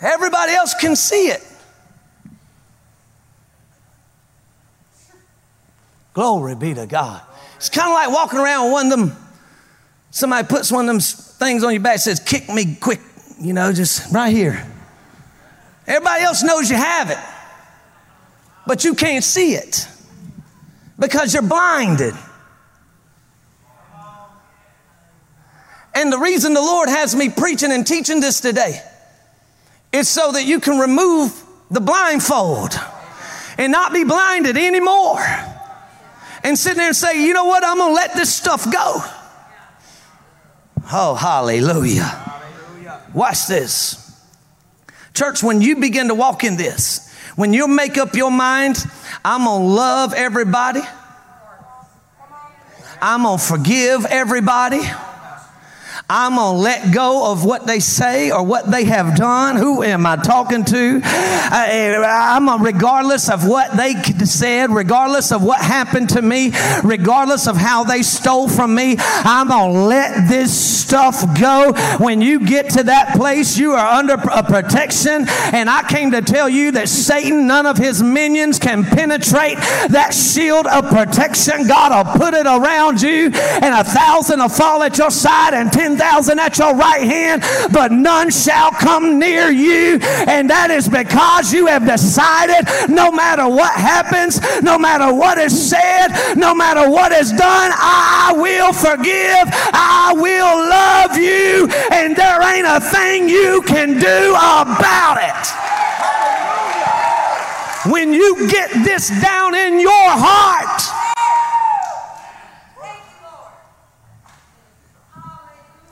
Everybody 0.00 0.52
else 0.52 0.74
can 0.74 0.96
see 0.96 1.28
it. 1.28 1.42
Glory 6.12 6.54
be 6.54 6.74
to 6.74 6.86
God. 6.86 7.22
It's 7.56 7.68
kind 7.68 7.88
of 7.88 7.94
like 7.94 8.10
walking 8.10 8.38
around 8.38 8.66
with 8.66 8.72
one 8.72 8.92
of 8.92 8.98
them, 8.98 9.16
somebody 10.10 10.46
puts 10.46 10.70
one 10.70 10.88
of 10.88 10.94
them 10.94 11.00
things 11.00 11.64
on 11.64 11.72
your 11.72 11.82
back 11.82 11.98
says, 11.98 12.20
kick 12.20 12.48
me 12.48 12.76
quick, 12.76 13.00
you 13.40 13.52
know, 13.52 13.72
just 13.72 14.12
right 14.12 14.30
here. 14.30 14.64
Everybody 15.86 16.22
else 16.22 16.42
knows 16.42 16.70
you 16.70 16.76
have 16.76 17.10
it, 17.10 17.18
but 18.66 18.84
you 18.84 18.94
can't 18.94 19.24
see 19.24 19.54
it 19.54 19.86
because 20.98 21.34
you're 21.34 21.42
blinded. 21.42 22.14
And 25.94 26.12
the 26.12 26.18
reason 26.18 26.54
the 26.54 26.60
Lord 26.60 26.88
has 26.88 27.14
me 27.14 27.28
preaching 27.28 27.70
and 27.70 27.86
teaching 27.86 28.20
this 28.20 28.40
today 28.40 28.82
is 29.92 30.08
so 30.08 30.32
that 30.32 30.44
you 30.44 30.58
can 30.58 30.78
remove 30.78 31.40
the 31.70 31.80
blindfold 31.80 32.74
and 33.56 33.70
not 33.70 33.92
be 33.92 34.04
blinded 34.04 34.56
anymore. 34.56 35.24
And 36.42 36.58
sit 36.58 36.76
there 36.76 36.88
and 36.88 36.96
say, 36.96 37.24
you 37.24 37.32
know 37.32 37.46
what, 37.46 37.64
I'm 37.64 37.78
gonna 37.78 37.94
let 37.94 38.14
this 38.14 38.34
stuff 38.34 38.70
go. 38.70 39.02
Oh, 40.92 41.14
hallelujah. 41.14 42.32
Watch 43.14 43.46
this. 43.46 44.00
Church, 45.14 45.42
when 45.42 45.60
you 45.60 45.76
begin 45.76 46.08
to 46.08 46.14
walk 46.14 46.42
in 46.44 46.56
this, 46.56 47.13
when 47.36 47.52
you 47.52 47.66
make 47.66 47.98
up 47.98 48.14
your 48.14 48.30
mind, 48.30 48.84
I'm 49.24 49.44
gonna 49.44 49.64
love 49.64 50.14
everybody, 50.14 50.80
I'm 53.00 53.22
gonna 53.22 53.38
forgive 53.38 54.06
everybody. 54.06 54.80
I'm 56.10 56.34
going 56.34 56.56
to 56.56 56.60
let 56.60 56.94
go 56.94 57.32
of 57.32 57.46
what 57.46 57.66
they 57.66 57.80
say 57.80 58.30
or 58.30 58.42
what 58.44 58.70
they 58.70 58.84
have 58.84 59.16
done. 59.16 59.56
Who 59.56 59.82
am 59.82 60.04
I 60.04 60.16
talking 60.16 60.62
to? 60.66 61.00
Uh, 61.02 61.66
eh, 61.66 61.96
I'm 61.96 62.46
a, 62.46 62.58
regardless 62.62 63.30
of 63.30 63.48
what 63.48 63.74
they 63.74 63.94
said, 64.26 64.70
regardless 64.70 65.32
of 65.32 65.42
what 65.42 65.60
happened 65.60 66.10
to 66.10 66.20
me, 66.20 66.52
regardless 66.82 67.48
of 67.48 67.56
how 67.56 67.84
they 67.84 68.02
stole 68.02 68.50
from 68.50 68.74
me, 68.74 68.96
I'm 68.98 69.48
going 69.48 69.72
to 69.72 69.80
let 69.80 70.28
this 70.28 70.54
stuff 70.84 71.24
go. 71.40 71.72
When 71.98 72.20
you 72.20 72.40
get 72.40 72.68
to 72.70 72.82
that 72.82 73.16
place, 73.16 73.56
you 73.56 73.72
are 73.72 73.98
under 73.98 74.14
a 74.14 74.42
protection. 74.42 75.24
And 75.54 75.70
I 75.70 75.88
came 75.88 76.10
to 76.10 76.20
tell 76.20 76.50
you 76.50 76.72
that 76.72 76.90
Satan, 76.90 77.46
none 77.46 77.64
of 77.64 77.78
his 77.78 78.02
minions 78.02 78.58
can 78.58 78.84
penetrate 78.84 79.56
that 79.88 80.12
shield 80.12 80.66
of 80.66 80.90
protection. 80.90 81.66
God 81.66 82.06
will 82.06 82.12
put 82.12 82.34
it 82.34 82.46
around 82.46 83.00
you, 83.00 83.30
and 83.32 83.74
a 83.74 83.84
thousand 83.84 84.40
will 84.40 84.50
fall 84.50 84.82
at 84.82 84.98
your 84.98 85.10
side, 85.10 85.54
and 85.54 85.72
ten 85.72 85.93
10,000 85.96 86.38
at 86.40 86.58
your 86.58 86.74
right 86.74 87.02
hand, 87.02 87.42
but 87.72 87.92
none 87.92 88.30
shall 88.30 88.70
come 88.72 89.18
near 89.18 89.50
you. 89.50 89.98
And 90.26 90.50
that 90.50 90.70
is 90.70 90.88
because 90.88 91.52
you 91.52 91.66
have 91.66 91.86
decided 91.86 92.66
no 92.88 93.12
matter 93.12 93.48
what 93.48 93.72
happens, 93.74 94.40
no 94.62 94.76
matter 94.78 95.14
what 95.14 95.38
is 95.38 95.54
said, 95.54 96.34
no 96.34 96.54
matter 96.54 96.90
what 96.90 97.12
is 97.12 97.30
done, 97.30 97.70
I 97.74 98.34
will 98.34 98.72
forgive, 98.72 99.46
I 99.72 100.12
will 100.16 100.54
love 100.66 101.16
you, 101.16 101.68
and 101.92 102.16
there 102.16 102.42
ain't 102.42 102.66
a 102.66 102.80
thing 102.80 103.28
you 103.28 103.62
can 103.62 103.98
do 103.98 104.34
about 104.34 105.18
it. 105.22 105.44
When 107.90 108.12
you 108.12 108.48
get 108.48 108.70
this 108.82 109.10
down 109.22 109.54
in 109.54 109.78
your 109.78 110.08
heart, 110.10 111.03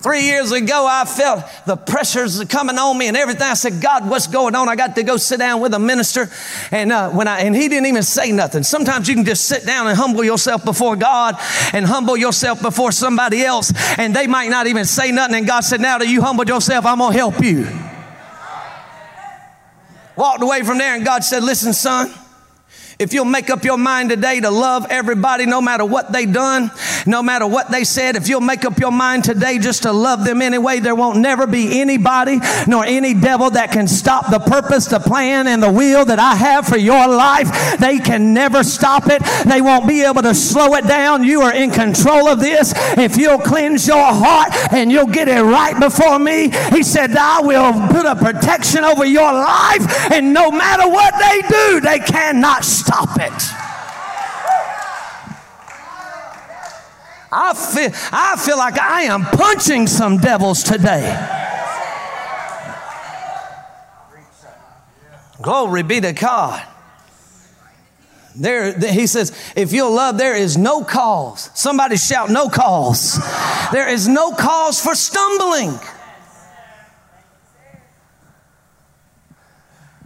Three 0.02 0.22
years 0.22 0.50
ago, 0.50 0.84
I 0.90 1.04
felt 1.04 1.44
the 1.64 1.76
pressures 1.76 2.42
coming 2.46 2.76
on 2.76 2.98
me 2.98 3.06
and 3.06 3.16
everything. 3.16 3.42
I 3.42 3.54
said, 3.54 3.80
God, 3.80 4.10
what's 4.10 4.26
going 4.26 4.56
on? 4.56 4.68
I 4.68 4.74
got 4.74 4.96
to 4.96 5.04
go 5.04 5.16
sit 5.16 5.38
down 5.38 5.60
with 5.60 5.74
a 5.74 5.78
minister. 5.78 6.28
And, 6.72 6.90
uh, 6.90 7.10
when 7.10 7.28
I, 7.28 7.42
and 7.42 7.54
he 7.54 7.68
didn't 7.68 7.86
even 7.86 8.02
say 8.02 8.32
nothing. 8.32 8.64
Sometimes 8.64 9.08
you 9.08 9.14
can 9.14 9.24
just 9.24 9.44
sit 9.44 9.64
down 9.64 9.86
and 9.86 9.96
humble 9.96 10.24
yourself 10.24 10.64
before 10.64 10.96
God 10.96 11.36
and 11.72 11.86
humble 11.86 12.16
yourself 12.16 12.60
before 12.60 12.90
somebody 12.90 13.44
else. 13.44 13.72
And 13.96 14.14
they 14.14 14.26
might 14.26 14.50
not 14.50 14.66
even 14.66 14.86
say 14.86 15.12
nothing. 15.12 15.36
And 15.36 15.46
God 15.46 15.60
said, 15.60 15.80
now 15.80 15.98
that 15.98 16.08
you 16.08 16.20
humbled 16.20 16.48
yourself, 16.48 16.84
I'm 16.84 16.98
going 16.98 17.12
to 17.12 17.18
help 17.18 17.40
you. 17.40 17.68
Walked 20.16 20.42
away 20.42 20.62
from 20.62 20.78
there 20.78 20.96
and 20.96 21.04
God 21.04 21.22
said, 21.22 21.44
listen, 21.44 21.72
son, 21.72 22.12
if 22.98 23.12
you'll 23.12 23.24
make 23.24 23.50
up 23.50 23.64
your 23.64 23.78
mind 23.78 24.10
today 24.10 24.40
to 24.40 24.50
love 24.50 24.86
everybody, 24.90 25.46
no 25.46 25.60
matter 25.60 25.84
what 25.84 26.12
they 26.12 26.26
done, 26.26 26.70
no 27.06 27.22
matter 27.22 27.46
what 27.46 27.70
they 27.70 27.84
said, 27.84 28.16
if 28.16 28.28
you'll 28.28 28.40
make 28.40 28.64
up 28.64 28.78
your 28.78 28.92
mind 28.92 29.24
today 29.24 29.58
just 29.58 29.82
to 29.82 29.92
love 29.92 30.24
them 30.24 30.42
anyway, 30.42 30.78
there 30.78 30.94
won't 30.94 31.18
never 31.18 31.46
be 31.46 31.80
anybody 31.80 32.38
nor 32.66 32.84
any 32.84 33.14
devil 33.14 33.50
that 33.50 33.72
can 33.72 33.88
stop 33.88 34.30
the 34.30 34.38
purpose, 34.38 34.86
the 34.86 35.00
plan, 35.00 35.46
and 35.46 35.62
the 35.62 35.70
will 35.70 36.04
that 36.04 36.18
I 36.18 36.34
have 36.34 36.66
for 36.66 36.76
your 36.76 37.08
life. 37.08 37.78
They 37.78 37.98
can 37.98 38.34
never 38.34 38.62
stop 38.62 39.04
it. 39.06 39.22
They 39.46 39.60
won't 39.60 39.88
be 39.88 40.02
able 40.02 40.22
to 40.22 40.34
slow 40.34 40.74
it 40.74 40.86
down. 40.86 41.24
You 41.24 41.42
are 41.42 41.54
in 41.54 41.70
control 41.70 42.28
of 42.28 42.40
this. 42.40 42.72
If 42.98 43.16
you'll 43.16 43.38
cleanse 43.38 43.86
your 43.86 44.04
heart 44.04 44.52
and 44.72 44.92
you'll 44.92 45.06
get 45.06 45.28
it 45.28 45.42
right 45.42 45.78
before 45.78 46.18
me, 46.18 46.50
he 46.70 46.82
said, 46.82 47.16
I 47.16 47.40
will 47.40 47.72
put 47.88 48.06
a 48.06 48.14
protection 48.14 48.84
over 48.84 49.04
your 49.04 49.32
life, 49.32 50.10
and 50.12 50.32
no 50.32 50.50
matter 50.50 50.88
what 50.88 51.14
they 51.18 51.42
do, 51.48 51.80
they 51.80 51.98
cannot 51.98 52.64
stop 52.64 52.81
stop 52.84 53.16
it. 53.16 53.42
I 57.34 57.54
feel, 57.54 57.90
I 58.12 58.36
feel 58.36 58.58
like 58.58 58.78
I 58.78 59.02
am 59.02 59.22
punching 59.22 59.86
some 59.86 60.18
devils 60.18 60.62
today. 60.62 61.08
Glory 65.40 65.82
be 65.82 66.00
to 66.00 66.12
God. 66.12 66.62
There, 68.34 68.78
he 68.78 69.06
says, 69.06 69.32
if 69.56 69.72
you'll 69.72 69.92
love, 69.92 70.16
there 70.16 70.34
is 70.34 70.56
no 70.56 70.84
cause. 70.84 71.50
Somebody 71.54 71.96
shout, 71.96 72.30
no 72.30 72.48
cause. 72.48 73.18
There 73.72 73.88
is 73.88 74.08
no 74.08 74.32
cause 74.32 74.80
for 74.80 74.94
stumbling. 74.94 75.78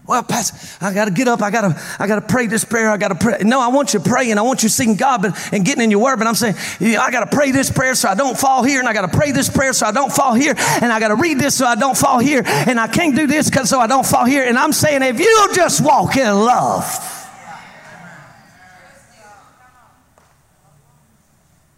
Well, 0.07 0.23
Pastor, 0.23 0.85
I 0.85 0.95
got 0.95 1.07
to 1.07 1.11
get 1.11 1.27
up. 1.27 1.43
I 1.43 1.51
got 1.51 1.63
to, 1.63 1.83
I 1.99 2.07
got 2.07 2.17
to 2.21 2.27
pray 2.27 2.47
this 2.47 2.65
prayer. 2.65 2.91
I 2.91 2.97
got 2.97 3.09
to 3.09 3.17
pray. 3.17 3.39
No, 3.43 3.61
I 3.61 3.69
want 3.69 3.93
you 3.93 3.99
praying. 3.99 4.39
I 4.39 4.43
want 4.43 4.63
you 4.63 4.69
seeking 4.69 4.95
God 4.95 5.23
but, 5.23 5.53
and 5.53 5.65
getting 5.65 5.83
in 5.83 5.91
your 5.91 6.01
word. 6.01 6.19
But 6.19 6.29
I'm 6.29 6.37
saying, 6.37 6.55
yeah, 6.79 7.01
I 7.01 7.11
got 7.11 7.29
to 7.29 7.37
pray 7.37 7.51
this 7.51 7.71
prayer 7.71 7.95
so 7.97 8.09
I 8.09 8.15
don't 8.15 8.39
fall 8.39 8.63
here. 8.63 8.79
And 8.79 8.89
I 8.89 8.93
got 8.93 9.11
to 9.11 9.17
pray 9.17 9.33
this 9.33 9.49
prayer 9.49 9.73
so 9.73 9.87
I 9.87 9.93
don't 9.93 10.13
fall 10.13 10.35
here. 10.35 10.55
And 10.57 10.93
I 10.93 11.01
got 11.01 11.09
to 11.09 11.17
read 11.17 11.41
this 11.41 11.57
so 11.57 11.67
I 11.67 11.75
don't 11.75 11.99
fall 11.99 12.21
here. 12.21 12.43
And 12.47 12.79
I 12.79 12.87
can't 12.87 13.17
do 13.17 13.27
this 13.27 13.51
because 13.51 13.69
so 13.69 13.81
I 13.81 13.89
don't 13.89 14.07
fall 14.07 14.25
here. 14.25 14.45
And 14.45 14.57
I'm 14.57 14.73
saying, 14.73 15.03
if 15.03 15.19
you'll 15.19 15.55
just 15.55 15.85
walk 15.85 16.17
in 16.17 16.33
love. 16.33 16.85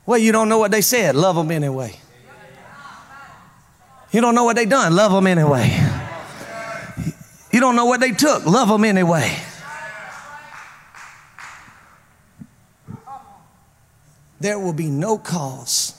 Well, 0.05 0.19
you 0.19 0.33
don't 0.33 0.49
know 0.49 0.59
what 0.59 0.71
they 0.71 0.81
said. 0.81 1.17
Love 1.17 1.37
them 1.37 1.51
anyway. 1.51 1.99
You 4.11 4.21
don't 4.21 4.35
know 4.35 4.45
what 4.45 4.57
they 4.57 4.65
done. 4.65 4.95
Love 4.95 5.13
them 5.13 5.27
anyway. 5.27 5.98
You 7.53 7.61
don't 7.61 7.77
know 7.77 7.87
what 7.87 8.01
they 8.01 8.13
took. 8.13 8.45
Love 8.45 8.69
them 8.69 8.85
anyway. 8.85 9.37
There 14.41 14.59
will 14.59 14.73
be 14.73 14.89
no 14.89 15.19
cause 15.19 15.95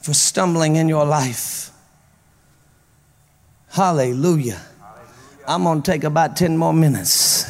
for 0.00 0.14
stumbling 0.14 0.76
in 0.76 0.88
your 0.88 1.04
life. 1.04 1.70
Hallelujah. 3.70 4.60
I'm 5.46 5.64
going 5.64 5.82
to 5.82 5.90
take 5.90 6.04
about 6.04 6.36
10 6.36 6.56
more 6.56 6.72
minutes. 6.72 7.44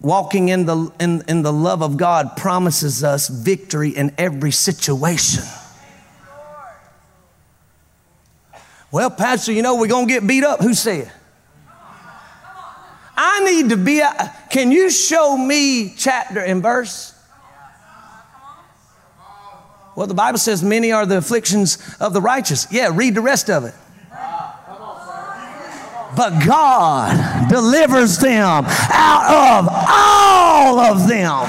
Walking 0.00 0.48
in 0.48 0.66
the, 0.66 0.92
in, 0.98 1.22
in 1.28 1.42
the 1.42 1.52
love 1.52 1.82
of 1.82 1.96
God 1.96 2.36
promises 2.36 3.04
us 3.04 3.28
victory 3.28 3.90
in 3.90 4.14
every 4.16 4.50
situation. 4.50 5.44
Well, 8.92 9.10
Pastor, 9.10 9.52
you 9.52 9.62
know 9.62 9.76
we're 9.76 9.86
going 9.86 10.08
to 10.08 10.12
get 10.12 10.26
beat 10.26 10.42
up. 10.42 10.60
Who 10.60 10.74
said? 10.74 11.10
I 13.16 13.44
need 13.44 13.68
to 13.70 13.76
be, 13.76 14.00
a, 14.00 14.34
can 14.50 14.72
you 14.72 14.90
show 14.90 15.36
me 15.36 15.94
chapter 15.96 16.40
and 16.40 16.62
verse? 16.62 17.14
Well, 19.94 20.06
the 20.06 20.14
Bible 20.14 20.38
says 20.38 20.62
many 20.62 20.92
are 20.92 21.04
the 21.04 21.18
afflictions 21.18 21.78
of 22.00 22.14
the 22.14 22.20
righteous. 22.20 22.66
Yeah, 22.70 22.90
read 22.92 23.14
the 23.14 23.20
rest 23.20 23.50
of 23.50 23.64
it. 23.64 23.74
But 26.16 26.44
God 26.44 27.48
delivers 27.48 28.18
them 28.18 28.64
out 28.66 29.60
of 29.60 29.68
all 29.70 30.80
of 30.80 31.06
them. 31.06 31.46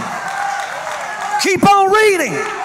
Keep 1.41 1.67
on 1.67 1.91
reading. 1.91 2.60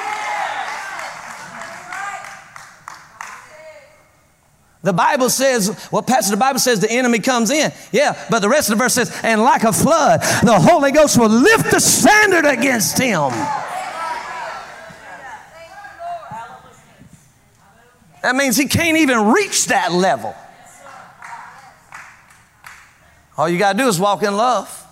The 4.86 4.92
Bible 4.92 5.30
says, 5.30 5.88
well, 5.90 6.02
Pastor, 6.02 6.30
the 6.30 6.36
Bible 6.36 6.60
says 6.60 6.78
the 6.78 6.88
enemy 6.88 7.18
comes 7.18 7.50
in. 7.50 7.72
Yeah, 7.90 8.24
but 8.30 8.38
the 8.38 8.48
rest 8.48 8.70
of 8.70 8.78
the 8.78 8.84
verse 8.84 8.94
says, 8.94 9.10
and 9.24 9.42
like 9.42 9.64
a 9.64 9.72
flood, 9.72 10.20
the 10.44 10.56
Holy 10.60 10.92
Ghost 10.92 11.18
will 11.18 11.28
lift 11.28 11.72
the 11.72 11.80
standard 11.80 12.44
against 12.44 12.96
him. 12.96 13.30
That 18.22 18.36
means 18.36 18.56
he 18.56 18.66
can't 18.66 18.96
even 18.98 19.32
reach 19.32 19.66
that 19.66 19.90
level. 19.90 20.36
All 23.36 23.48
you 23.48 23.58
got 23.58 23.72
to 23.72 23.78
do 23.78 23.88
is 23.88 23.98
walk 23.98 24.22
in 24.22 24.36
love. 24.36 24.86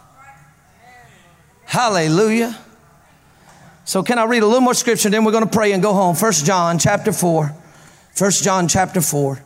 Hallelujah. 1.67 2.59
So 3.85 4.03
can 4.03 4.19
I 4.19 4.25
read 4.25 4.43
a 4.43 4.47
little 4.47 4.61
more 4.61 4.75
scripture 4.75 5.09
then 5.09 5.25
we're 5.25 5.31
going 5.31 5.45
to 5.45 5.51
pray 5.51 5.71
and 5.71 5.81
go 5.81 5.93
home. 5.93 6.17
First 6.17 6.47
John 6.47 6.81
chapter 6.81 7.13
4. 7.13 7.55
First 8.13 8.43
John 8.43 8.67
chapter 8.67 9.01
4. 9.01 9.44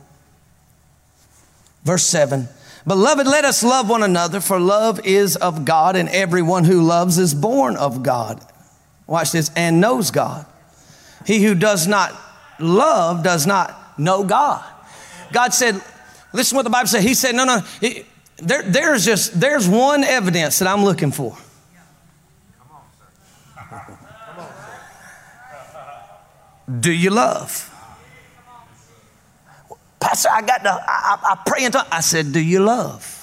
Verse 1.83 2.05
7. 2.05 2.47
Beloved, 2.87 3.27
let 3.27 3.45
us 3.45 3.63
love 3.63 3.89
one 3.89 4.03
another, 4.03 4.39
for 4.39 4.59
love 4.59 5.05
is 5.05 5.35
of 5.35 5.65
God, 5.65 5.95
and 5.95 6.09
everyone 6.09 6.63
who 6.63 6.81
loves 6.81 7.17
is 7.17 7.33
born 7.33 7.75
of 7.75 8.03
God. 8.03 8.43
Watch 9.05 9.31
this, 9.31 9.51
and 9.55 9.81
knows 9.81 10.11
God. 10.11 10.45
He 11.25 11.43
who 11.43 11.55
does 11.55 11.87
not 11.87 12.15
love 12.59 13.23
does 13.23 13.45
not 13.45 13.99
know 13.99 14.23
God. 14.23 14.63
God 15.31 15.53
said, 15.53 15.81
listen 16.33 16.55
what 16.55 16.63
the 16.63 16.69
Bible 16.69 16.87
said. 16.87 17.03
He 17.03 17.13
said, 17.13 17.35
no, 17.35 17.45
no, 17.45 17.61
there, 18.37 18.63
there's 18.63 19.05
just, 19.05 19.39
there's 19.39 19.67
one 19.67 20.03
evidence 20.03 20.59
that 20.59 20.67
I'm 20.67 20.83
looking 20.83 21.11
for. 21.11 21.37
Do 26.79 26.91
you 26.91 27.09
love? 27.09 27.65
Pastor, 29.99 30.29
I 30.31 30.41
got 30.41 30.63
to, 30.63 30.69
I, 30.69 30.79
I, 30.87 31.31
I 31.31 31.43
pray 31.45 31.65
into, 31.65 31.85
I 31.91 31.99
said, 31.99 32.31
Do 32.31 32.39
you 32.39 32.61
love? 32.61 33.15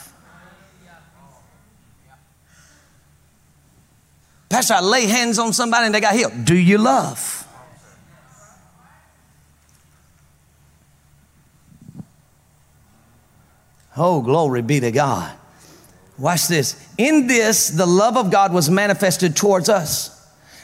Pastor, 4.49 4.75
I 4.75 4.81
lay 4.81 5.07
hands 5.07 5.39
on 5.39 5.53
somebody 5.53 5.87
and 5.87 5.95
they 5.95 6.01
got 6.01 6.15
healed. 6.15 6.45
Do 6.45 6.57
you 6.57 6.79
love? 6.79 7.47
Oh, 13.97 14.21
glory 14.21 14.63
be 14.63 14.81
to 14.81 14.91
God. 14.91 15.35
Watch 16.19 16.49
this. 16.49 16.83
In 16.99 17.27
this, 17.27 17.69
the 17.69 17.87
love 17.87 18.17
of 18.17 18.31
God 18.31 18.53
was 18.53 18.71
manifested 18.71 19.37
towards 19.37 19.69
us, 19.69 20.13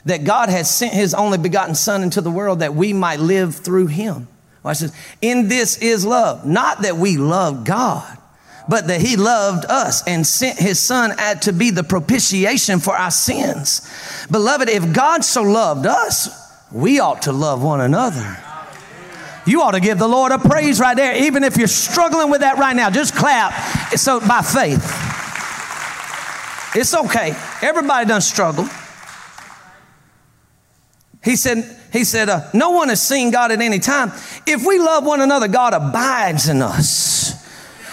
that 0.05 0.25
God 0.25 0.49
has 0.49 0.71
sent 0.71 0.93
his 0.93 1.15
only 1.15 1.39
begotten 1.39 1.75
Son 1.75 2.03
into 2.03 2.21
the 2.21 2.31
world 2.31 2.61
that 2.61 2.75
we 2.75 2.93
might 2.93 3.21
live 3.21 3.57
through 3.57 3.87
him. 3.87 4.29
Watch 4.63 4.81
this. 4.81 4.93
In 5.21 5.49
this 5.49 5.79
is 5.79 6.05
love. 6.05 6.47
Not 6.47 6.83
that 6.83 6.97
we 6.97 7.17
love 7.17 7.65
God, 7.65 8.19
but 8.69 8.87
that 8.87 9.01
he 9.01 9.17
loved 9.17 9.65
us 9.67 10.07
and 10.07 10.27
sent 10.27 10.59
his 10.59 10.79
son 10.79 11.17
to 11.41 11.53
be 11.53 11.71
the 11.71 11.83
propitiation 11.83 12.79
for 12.79 12.97
our 12.97 13.11
sins. 13.11 13.81
Beloved, 14.31 14.69
if 14.69 14.93
God 14.93 15.25
so 15.25 15.43
loved 15.43 15.87
us, 15.87 16.29
we 16.71 17.01
ought 17.01 17.23
to 17.23 17.33
love 17.33 17.63
one 17.63 17.81
another. 17.81 18.39
You 19.45 19.63
ought 19.63 19.73
to 19.73 19.81
give 19.81 19.99
the 19.99 20.07
Lord 20.07 20.31
a 20.31 20.39
praise 20.39 20.79
right 20.79 20.97
there, 20.97 21.17
even 21.25 21.43
if 21.43 21.57
you're 21.57 21.67
struggling 21.67 22.31
with 22.31 22.43
that 22.43 22.59
right 22.59 22.77
now. 22.77 22.91
Just 22.91 23.15
clap. 23.17 23.53
So 23.97 24.21
by 24.21 24.43
faith. 24.43 24.83
It's 26.75 26.95
okay. 26.95 27.35
Everybody 27.61 28.07
doesn't 28.07 28.23
struggle. 28.23 28.69
He 31.23 31.37
said, 31.37 31.77
he 31.93 32.05
said, 32.05 32.29
uh, 32.29 32.49
No 32.53 32.71
one 32.71 32.89
has 32.89 33.01
seen 33.01 33.31
God 33.31 33.53
at 33.53 33.61
any 33.61 33.79
time. 33.79 34.13
If 34.47 34.67
we 34.67 34.79
love 34.79 35.05
one 35.05 35.21
another, 35.21 35.49
God 35.49 35.73
abides 35.75 36.49
in 36.49 36.63
us 36.63 37.32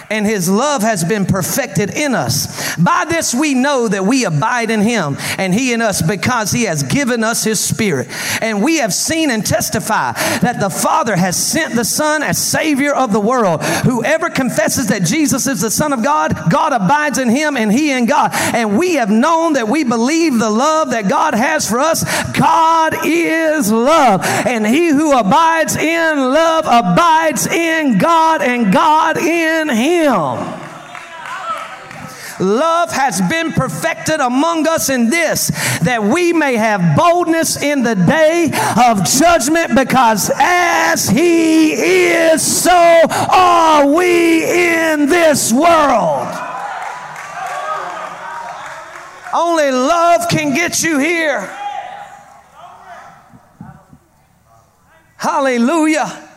and 0.10 0.26
his 0.26 0.50
love 0.50 0.82
has 0.82 1.04
been 1.04 1.26
perfected 1.26 1.92
in 1.92 2.16
us. 2.16 2.76
By 2.78 3.06
this 3.08 3.34
we 3.34 3.54
know 3.54 3.88
that 3.88 4.06
we 4.06 4.26
abide 4.26 4.72
in 4.72 4.82
him 4.82 5.18
and 5.38 5.54
he 5.54 5.72
in 5.74 5.82
us 5.82 6.02
because 6.02 6.52
he 6.52 6.64
has 6.64 6.84
given 6.84 7.24
us 7.24 7.44
his 7.44 7.60
spirit. 7.60 8.08
And 8.42 8.64
we 8.64 8.78
have 8.78 8.94
seen 8.94 9.30
and 9.30 9.46
testify 9.46 10.14
that 10.40 10.60
the 10.60 10.70
Father 10.70 11.16
has 11.16 11.38
sent 11.38 11.76
the 11.76 11.86
Son 11.86 12.24
as 12.24 12.38
Savior 12.38 12.94
of 12.94 13.14
the 13.14 13.20
world. 13.20 13.64
Whoever 13.64 14.30
confesses 14.30 14.88
that 14.88 15.04
Jesus 15.04 15.46
is 15.48 15.62
the 15.62 15.72
Son 15.72 15.94
of 15.94 16.04
God, 16.04 16.34
God 16.50 16.74
abides 16.74 17.18
in 17.18 17.30
him 17.30 17.56
and 17.56 17.72
he 17.72 17.92
in 17.92 18.06
God. 18.06 18.32
And 18.34 18.78
we 18.78 18.96
have 18.96 19.10
known 19.10 19.54
that 19.54 19.68
we 19.68 19.84
believe 19.84 20.40
the 20.40 20.50
love 20.50 20.92
that 20.92 21.08
God 21.08 21.36
has 21.36 21.70
for 21.70 21.80
us. 21.80 22.04
God 22.32 23.06
is 23.06 23.72
love. 23.72 24.22
And 24.24 24.66
he 24.66 24.90
who 24.90 25.18
abides 25.18 25.76
in 25.76 26.18
love 26.18 26.66
abides 26.66 27.46
in 27.46 27.98
God 27.98 28.42
and 28.42 28.74
God 28.74 29.18
in 29.18 29.70
him 29.70 29.99
him. 30.04 30.66
Love 32.40 32.90
has 32.94 33.20
been 33.30 33.52
perfected 33.52 34.22
among 34.22 34.66
us 34.66 34.90
in 34.90 35.10
this, 35.10 35.50
that 35.80 36.02
we 36.02 36.32
may 36.32 36.56
have 36.56 36.96
boldness 36.96 37.62
in 37.62 37.84
the 37.84 37.96
day 37.96 38.50
of 38.78 39.04
judgment, 39.04 39.76
because 39.76 40.32
as 40.36 41.10
He 41.10 41.74
is, 41.74 42.42
so 42.42 42.72
are 42.72 43.86
we 43.86 44.46
in 44.46 45.08
this 45.08 45.52
world. 45.52 46.28
Only 49.34 49.72
love 49.72 50.30
can 50.30 50.56
get 50.56 50.82
you 50.82 50.98
here. 50.98 51.42
Hallelujah. 55.18 56.29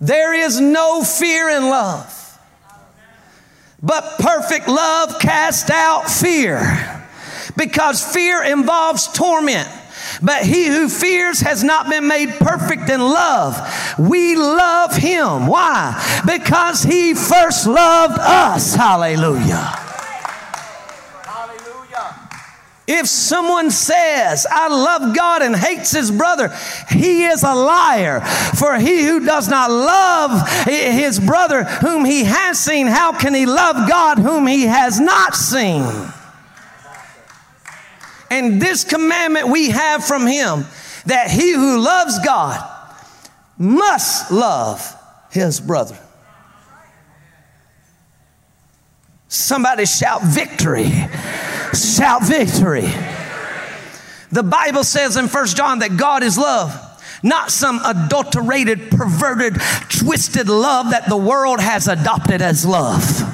There 0.00 0.32
is 0.34 0.60
no 0.60 1.02
fear 1.02 1.48
in 1.48 1.64
love, 1.64 2.38
but 3.82 4.18
perfect 4.18 4.68
love 4.68 5.18
casts 5.18 5.70
out 5.70 6.08
fear 6.08 7.06
because 7.56 8.12
fear 8.12 8.42
involves 8.42 9.08
torment. 9.08 9.68
But 10.22 10.42
he 10.42 10.66
who 10.66 10.88
fears 10.88 11.40
has 11.40 11.62
not 11.62 11.88
been 11.88 12.08
made 12.08 12.30
perfect 12.40 12.88
in 12.88 13.00
love. 13.00 13.56
We 13.98 14.36
love 14.36 14.96
him. 14.96 15.46
Why? 15.46 16.22
Because 16.26 16.82
he 16.82 17.14
first 17.14 17.66
loved 17.66 18.18
us. 18.18 18.74
Hallelujah. 18.74 19.87
If 22.90 23.06
someone 23.06 23.70
says, 23.70 24.46
I 24.50 24.68
love 24.68 25.14
God 25.14 25.42
and 25.42 25.54
hates 25.54 25.90
his 25.90 26.10
brother, 26.10 26.50
he 26.88 27.26
is 27.26 27.42
a 27.42 27.54
liar. 27.54 28.22
For 28.22 28.76
he 28.76 29.04
who 29.04 29.26
does 29.26 29.46
not 29.46 29.70
love 29.70 30.48
his 30.64 31.20
brother 31.20 31.64
whom 31.64 32.06
he 32.06 32.24
has 32.24 32.58
seen, 32.58 32.86
how 32.86 33.12
can 33.12 33.34
he 33.34 33.44
love 33.44 33.86
God 33.86 34.18
whom 34.18 34.46
he 34.46 34.62
has 34.62 34.98
not 34.98 35.34
seen? 35.34 35.84
And 38.30 38.60
this 38.60 38.84
commandment 38.84 39.48
we 39.48 39.68
have 39.68 40.02
from 40.02 40.26
him 40.26 40.64
that 41.04 41.30
he 41.30 41.52
who 41.52 41.78
loves 41.78 42.18
God 42.24 42.66
must 43.58 44.30
love 44.30 44.96
his 45.30 45.60
brother. 45.60 45.98
Somebody 49.28 49.84
shout 49.84 50.22
victory. 50.22 50.90
Shout 51.74 52.24
victory. 52.24 52.92
The 54.30 54.42
Bible 54.42 54.84
says 54.84 55.16
in 55.16 55.28
First 55.28 55.56
John 55.56 55.78
that 55.80 55.96
God 55.96 56.22
is 56.22 56.36
love 56.36 56.84
not 57.22 57.50
some 57.50 57.80
adulterated, 57.84 58.90
perverted, 58.90 59.56
twisted 59.88 60.48
love 60.48 60.90
that 60.90 61.08
the 61.08 61.16
world 61.16 61.60
has 61.60 61.88
adopted 61.88 62.40
as 62.40 62.64
love. 62.64 63.27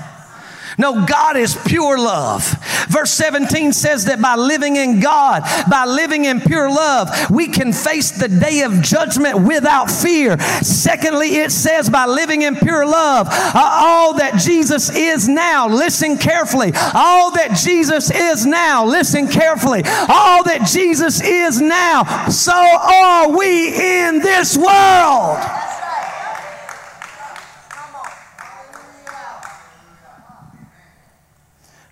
No, 0.79 1.05
God 1.07 1.37
is 1.37 1.57
pure 1.67 1.99
love. 1.99 2.43
Verse 2.89 3.13
17 3.13 3.73
says 3.73 4.07
that 4.07 4.21
by 4.21 4.35
living 4.35 4.77
in 4.77 5.01
God, 5.01 5.43
by 5.71 5.85
living 5.85 6.25
in 6.25 6.41
pure 6.41 6.69
love, 6.69 7.11
we 7.31 7.49
can 7.49 7.73
face 7.73 8.11
the 8.11 8.29
day 8.29 8.63
of 8.63 8.83
judgment 8.83 9.43
without 9.43 9.91
fear. 9.91 10.39
Secondly, 10.63 11.37
it 11.37 11.53
says 11.53 11.89
by 11.89 12.07
living 12.07 12.43
in 12.43 12.57
pure 12.57 12.87
love, 12.87 13.29
uh, 13.31 13.51
all 13.55 14.15
that 14.15 14.41
Jesus 14.41 14.95
is 14.95 15.29
now, 15.29 15.69
listen 15.69 16.19
carefully, 16.19 16.73
all 16.95 17.31
that 17.33 17.57
Jesus 17.57 18.11
is 18.11 18.45
now, 18.45 18.85
listen 18.85 19.29
carefully, 19.29 19.83
all 20.09 20.45
that 20.45 20.67
Jesus 20.67 21.23
is 21.23 21.61
now, 21.61 22.29
so 22.29 22.53
are 22.53 23.31
we 23.37 23.69
in 23.69 24.21
this 24.21 24.57
world. 24.57 25.39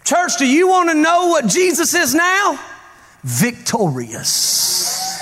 Church, 0.05 0.37
do 0.39 0.47
you 0.47 0.69
want 0.69 0.91
to 0.91 0.95
know 0.95 1.29
what 1.29 1.47
Jesus 1.47 1.95
is 1.95 2.15
now? 2.15 2.59
Victorious. 3.23 5.21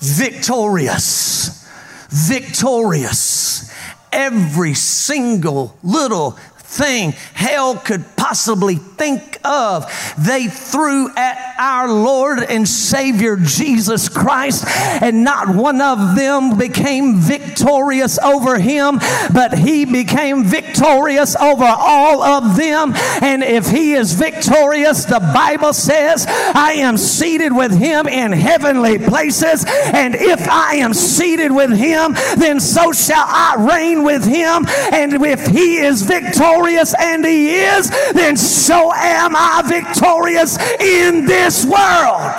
Victorious. 0.00 1.68
Victorious. 2.10 3.72
Every 4.12 4.74
single 4.74 5.76
little 5.82 6.32
thing 6.58 7.12
hell 7.34 7.76
could 7.76 8.04
possibly 8.16 8.76
think 8.76 9.38
of, 9.44 9.86
they 10.18 10.48
threw 10.48 11.14
at 11.16 11.45
our 11.58 11.90
Lord 11.90 12.40
and 12.40 12.68
Savior 12.68 13.36
Jesus 13.36 14.08
Christ, 14.08 14.64
and 14.66 15.24
not 15.24 15.48
one 15.48 15.80
of 15.80 16.16
them 16.16 16.58
became 16.58 17.16
victorious 17.16 18.18
over 18.18 18.58
him, 18.58 18.98
but 19.32 19.58
he 19.58 19.84
became 19.84 20.44
victorious 20.44 21.36
over 21.36 21.64
all 21.64 22.22
of 22.22 22.56
them. 22.56 22.92
And 23.22 23.42
if 23.42 23.68
he 23.68 23.94
is 23.94 24.12
victorious, 24.12 25.04
the 25.04 25.20
Bible 25.20 25.72
says, 25.72 26.26
I 26.28 26.74
am 26.78 26.96
seated 26.96 27.54
with 27.54 27.72
him 27.72 28.06
in 28.06 28.32
heavenly 28.32 28.98
places, 28.98 29.64
and 29.66 30.14
if 30.14 30.48
I 30.48 30.76
am 30.76 30.94
seated 30.94 31.52
with 31.52 31.70
him, 31.76 32.14
then 32.36 32.60
so 32.60 32.92
shall 32.92 33.26
I 33.26 33.54
reign 33.58 34.02
with 34.02 34.24
him. 34.24 34.66
And 34.92 35.14
if 35.24 35.46
he 35.46 35.78
is 35.78 36.02
victorious, 36.02 36.94
and 36.98 37.24
he 37.24 37.54
is, 37.54 37.90
then 38.12 38.36
so 38.36 38.92
am 38.92 39.34
I 39.36 39.62
victorious 39.64 40.58
in 40.80 41.24
this 41.26 41.45
world. 41.64 42.32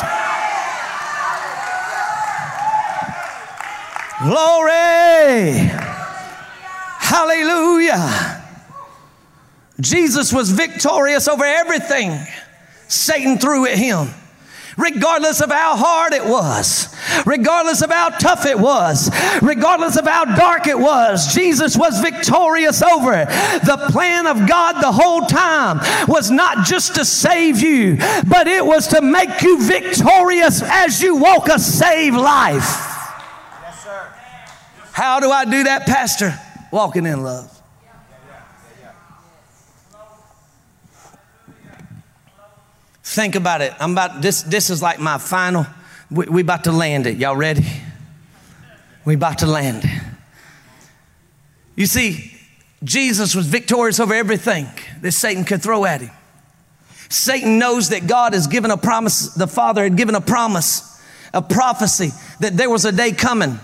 Glory. 4.22 5.72
Hallelujah. 7.00 8.44
Jesus 9.80 10.34
was 10.34 10.52
victorious 10.52 11.28
over 11.28 11.46
everything 11.46 12.20
Satan 12.88 13.38
threw 13.38 13.66
at 13.66 13.78
him 13.78 14.10
regardless 14.78 15.42
of 15.42 15.50
how 15.50 15.76
hard 15.76 16.14
it 16.14 16.24
was, 16.24 16.96
regardless 17.26 17.82
of 17.82 17.90
how 17.90 18.10
tough 18.10 18.46
it 18.46 18.58
was, 18.58 19.10
regardless 19.42 19.98
of 19.98 20.06
how 20.06 20.24
dark 20.24 20.68
it 20.68 20.78
was. 20.78 21.34
Jesus 21.34 21.76
was 21.76 22.00
victorious 22.00 22.82
over 22.82 23.14
it. 23.14 23.28
The 23.66 23.88
plan 23.90 24.28
of 24.28 24.48
God 24.48 24.82
the 24.82 24.92
whole 24.92 25.26
time 25.26 25.80
was 26.08 26.30
not 26.32 26.66
just 26.66 26.96
to 26.96 27.06
save 27.06 27.60
you, 27.62 27.98
but 28.28 28.48
it 28.48 28.66
was 28.66 28.88
to 28.90 29.02
make 29.02 29.42
you 29.42 29.62
victorious 29.64 30.62
as 30.64 31.02
you 31.02 31.18
walk 31.18 31.48
a 31.48 31.60
saved 31.60 32.16
life. 32.16 32.64
Yes, 33.64 33.84
sir. 33.84 34.08
How 34.92 35.20
do 35.20 35.32
I 35.32 35.46
do 35.46 35.64
that, 35.64 35.86
Pastor? 35.86 36.40
Walking 36.72 37.06
in 37.06 37.24
love. 37.24 37.57
Think 43.18 43.34
about 43.34 43.62
it. 43.62 43.74
I'm 43.80 43.94
about 43.94 44.22
this. 44.22 44.44
This 44.44 44.70
is 44.70 44.84
like 44.84 45.00
my 45.00 45.18
final. 45.18 45.66
We, 46.12 46.28
we 46.28 46.42
about 46.44 46.66
to 46.66 46.72
land 46.72 47.08
it. 47.08 47.18
Y'all 47.18 47.36
ready? 47.36 47.66
We 49.06 49.16
about 49.16 49.40
to 49.40 49.48
land. 49.48 49.90
You 51.76 51.88
see, 51.88 52.32
Jesus 52.84 53.34
was 53.34 53.48
victorious 53.48 54.00
over 54.00 54.14
everything 54.14 54.68
that 55.02 55.14
Satan 55.14 55.46
could 55.46 55.64
throw 55.64 55.84
at 55.84 56.02
him. 56.02 56.12
Satan 57.10 57.58
knows 57.58 57.90
that 57.90 58.06
God 58.06 58.34
has 58.34 58.46
given 58.46 58.70
a 58.70 58.78
promise. 58.78 59.34
The 59.34 59.48
Father 59.48 59.82
had 59.82 59.98
given 59.98 60.14
a 60.14 60.22
promise, 60.22 61.02
a 61.34 61.42
prophecy 61.42 62.12
that 62.40 62.56
there 62.56 62.70
was 62.70 62.86
a 62.86 62.92
day 62.92 63.14
coming 63.14 63.60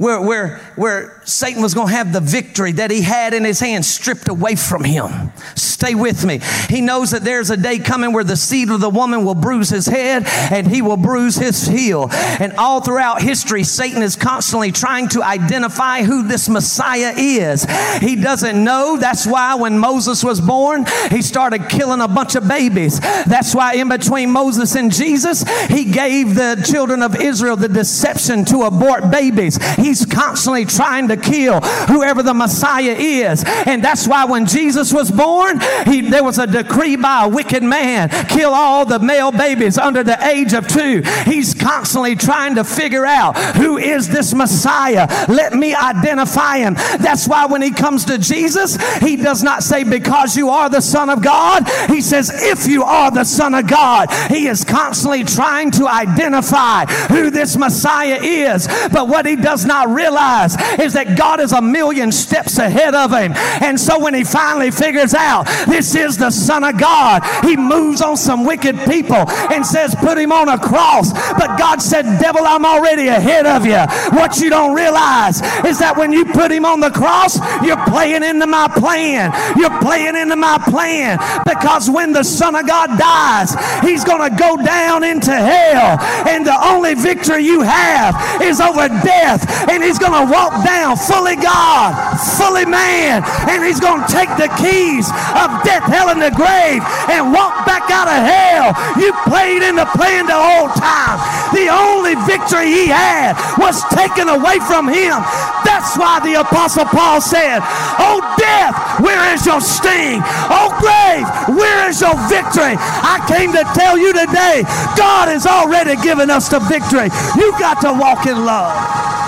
where, 0.00 0.18
where, 0.18 0.56
where 0.76 1.20
Satan 1.26 1.62
was 1.62 1.74
going 1.74 1.88
to 1.88 1.92
have 1.92 2.10
the 2.10 2.20
victory 2.20 2.72
that 2.72 2.90
he 2.90 3.02
had 3.02 3.34
in 3.34 3.44
his 3.44 3.60
hand 3.60 3.84
stripped 3.84 4.28
away 4.28 4.54
from 4.54 4.82
him. 4.82 5.30
Stay 5.54 5.94
with 5.94 6.24
me. 6.24 6.40
He 6.70 6.80
knows 6.80 7.10
that 7.10 7.22
there's 7.22 7.50
a 7.50 7.56
day 7.56 7.78
coming 7.78 8.14
where 8.14 8.24
the 8.24 8.36
seed 8.36 8.70
of 8.70 8.80
the 8.80 8.88
woman 8.88 9.26
will 9.26 9.34
bruise 9.34 9.68
his 9.68 9.84
head 9.84 10.24
and 10.26 10.66
he 10.66 10.80
will 10.80 10.96
bruise 10.96 11.36
his 11.36 11.66
heel. 11.66 12.08
And 12.10 12.54
all 12.54 12.80
throughout 12.80 13.20
history, 13.20 13.62
Satan 13.62 14.02
is 14.02 14.16
constantly 14.16 14.72
trying 14.72 15.08
to 15.08 15.22
identify 15.22 16.02
who 16.02 16.26
this 16.26 16.48
Messiah 16.48 17.12
is. 17.14 17.66
He 18.00 18.16
doesn't 18.16 18.64
know. 18.64 18.96
That's 18.96 19.26
why 19.26 19.56
when 19.56 19.78
Moses 19.78 20.24
was 20.24 20.40
born, 20.40 20.86
he 21.10 21.20
started 21.20 21.68
killing 21.68 22.00
a 22.00 22.08
bunch 22.08 22.36
of 22.36 22.48
babies. 22.48 23.00
That's 23.00 23.54
why 23.54 23.74
in 23.74 23.90
between 23.90 24.30
Moses 24.30 24.76
and 24.76 24.90
Jesus, 24.90 25.44
he 25.68 25.84
gave 25.84 26.36
the 26.36 26.66
children 26.66 27.02
of 27.02 27.20
Israel 27.20 27.56
the 27.56 27.68
deception 27.68 28.46
to 28.46 28.62
abort 28.62 29.10
babies. 29.10 29.58
He 29.76 29.89
he's 29.90 30.06
constantly 30.06 30.64
trying 30.64 31.08
to 31.08 31.16
kill 31.16 31.60
whoever 31.60 32.22
the 32.22 32.32
Messiah 32.32 32.94
is. 32.96 33.42
And 33.66 33.82
that's 33.82 34.06
why 34.06 34.24
when 34.24 34.46
Jesus 34.46 34.92
was 34.92 35.10
born, 35.10 35.60
he, 35.84 36.02
there 36.02 36.22
was 36.22 36.38
a 36.38 36.46
decree 36.46 36.94
by 36.94 37.24
a 37.24 37.28
wicked 37.28 37.64
man 37.64 38.08
kill 38.28 38.54
all 38.54 38.86
the 38.86 39.00
male 39.00 39.32
babies 39.32 39.76
under 39.76 40.04
the 40.04 40.16
age 40.24 40.52
of 40.52 40.68
two. 40.68 41.02
He's 41.24 41.54
constantly 41.54 42.14
trying 42.14 42.54
to 42.54 42.62
figure 42.62 43.04
out 43.04 43.36
who 43.56 43.78
is 43.78 44.08
this 44.08 44.32
Messiah. 44.32 45.08
Let 45.28 45.54
me 45.54 45.74
identify 45.74 46.58
him. 46.58 46.74
That's 46.74 47.26
why 47.26 47.46
when 47.46 47.60
he 47.60 47.72
comes 47.72 48.04
to 48.04 48.18
Jesus, 48.18 48.78
he 48.98 49.16
does 49.16 49.42
not 49.42 49.64
say, 49.64 49.82
Because 49.82 50.36
you 50.36 50.50
are 50.50 50.70
the 50.70 50.80
Son 50.80 51.10
of 51.10 51.20
God. 51.20 51.68
He 51.88 52.00
says, 52.00 52.30
If 52.32 52.66
you 52.66 52.84
are 52.84 53.10
the 53.10 53.24
Son 53.24 53.54
of 53.54 53.66
God. 53.66 54.08
He 54.30 54.46
is 54.46 54.64
constantly 54.64 55.24
trying 55.24 55.72
to 55.72 55.88
identify 55.88 56.86
who 57.08 57.30
this 57.30 57.56
Messiah 57.56 58.20
is. 58.22 58.68
But 58.92 59.08
what 59.08 59.26
he 59.26 59.34
does 59.34 59.64
not 59.64 59.79
not 59.80 59.94
realize 59.94 60.56
is 60.78 60.92
that 60.92 61.16
God 61.16 61.40
is 61.40 61.52
a 61.52 61.62
million 61.62 62.12
steps 62.12 62.58
ahead 62.58 62.94
of 62.94 63.12
him. 63.12 63.32
And 63.62 63.80
so 63.80 63.98
when 63.98 64.14
he 64.14 64.24
finally 64.24 64.70
figures 64.70 65.14
out 65.14 65.46
this 65.66 65.94
is 65.94 66.16
the 66.16 66.30
Son 66.30 66.64
of 66.64 66.78
God, 66.78 67.22
he 67.44 67.56
moves 67.56 68.02
on 68.02 68.16
some 68.16 68.44
wicked 68.44 68.76
people 68.80 69.24
and 69.50 69.64
says, 69.64 69.94
Put 69.94 70.18
him 70.18 70.32
on 70.32 70.48
a 70.48 70.58
cross. 70.58 71.12
But 71.32 71.58
God 71.58 71.80
said, 71.80 72.02
Devil, 72.20 72.42
I'm 72.44 72.64
already 72.64 73.08
ahead 73.08 73.46
of 73.46 73.64
you. 73.64 73.80
What 74.16 74.38
you 74.38 74.50
don't 74.50 74.74
realize 74.74 75.40
is 75.64 75.78
that 75.78 75.94
when 75.96 76.12
you 76.12 76.24
put 76.24 76.50
him 76.50 76.64
on 76.64 76.80
the 76.80 76.90
cross, 76.90 77.38
you're 77.64 77.82
playing 77.86 78.22
into 78.22 78.46
my 78.46 78.68
plan. 78.68 79.32
You're 79.56 79.78
playing 79.80 80.16
into 80.16 80.36
my 80.36 80.58
plan 80.68 81.18
because 81.46 81.88
when 81.88 82.12
the 82.12 82.24
Son 82.24 82.54
of 82.54 82.66
God 82.66 82.98
dies, 82.98 83.54
he's 83.82 84.04
going 84.04 84.28
to 84.28 84.36
go 84.36 84.56
down 84.62 85.04
into 85.04 85.32
hell. 85.32 85.98
And 86.28 86.46
the 86.46 86.56
only 86.66 86.94
victory 86.94 87.44
you 87.44 87.62
have 87.62 88.42
is 88.42 88.60
over 88.60 88.88
death 88.88 89.69
and 89.70 89.84
he's 89.84 89.98
going 89.98 90.14
to 90.14 90.26
walk 90.26 90.50
down 90.66 90.98
fully 90.98 91.36
God, 91.36 91.94
fully 92.36 92.66
man, 92.66 93.22
and 93.46 93.62
he's 93.62 93.78
going 93.78 94.02
to 94.02 94.10
take 94.10 94.28
the 94.34 94.50
keys 94.58 95.06
of 95.38 95.48
death, 95.62 95.86
hell, 95.86 96.10
and 96.10 96.18
the 96.18 96.34
grave 96.34 96.82
and 97.06 97.30
walk 97.30 97.62
back 97.62 97.86
out 97.86 98.10
of 98.10 98.18
hell. 98.18 98.74
You 98.98 99.14
played 99.30 99.62
in 99.62 99.78
the 99.78 99.86
plan 99.94 100.26
the 100.26 100.34
whole 100.34 100.68
time. 100.74 101.22
The 101.54 101.70
only 101.70 102.18
victory 102.26 102.66
he 102.66 102.90
had 102.90 103.38
was 103.62 103.78
taken 103.94 104.26
away 104.26 104.58
from 104.66 104.90
him. 104.90 105.22
That's 105.62 105.94
why 105.94 106.18
the 106.18 106.42
Apostle 106.42 106.86
Paul 106.86 107.20
said, 107.20 107.62
Oh, 108.02 108.18
death, 108.38 108.74
where 109.00 109.22
is 109.34 109.46
your 109.46 109.60
sting? 109.60 110.18
Oh, 110.50 110.74
grave, 110.82 111.26
where 111.56 111.88
is 111.88 112.00
your 112.00 112.18
victory? 112.26 112.74
I 112.74 113.22
came 113.30 113.52
to 113.52 113.62
tell 113.78 113.96
you 113.96 114.12
today, 114.12 114.66
God 114.98 115.30
has 115.30 115.46
already 115.46 115.94
given 116.02 116.28
us 116.28 116.48
the 116.48 116.58
victory. 116.58 117.10
You 117.38 117.52
got 117.58 117.80
to 117.82 117.92
walk 117.94 118.26
in 118.26 118.44
love. 118.44 119.19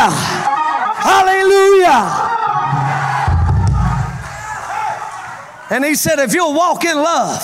Hallelujah. 0.00 1.90
Hallelujah. 1.90 2.30
And 5.70 5.84
he 5.84 5.94
said, 5.94 6.18
if 6.18 6.34
you'll 6.34 6.54
walk 6.54 6.84
in 6.84 6.96
love, 6.96 7.40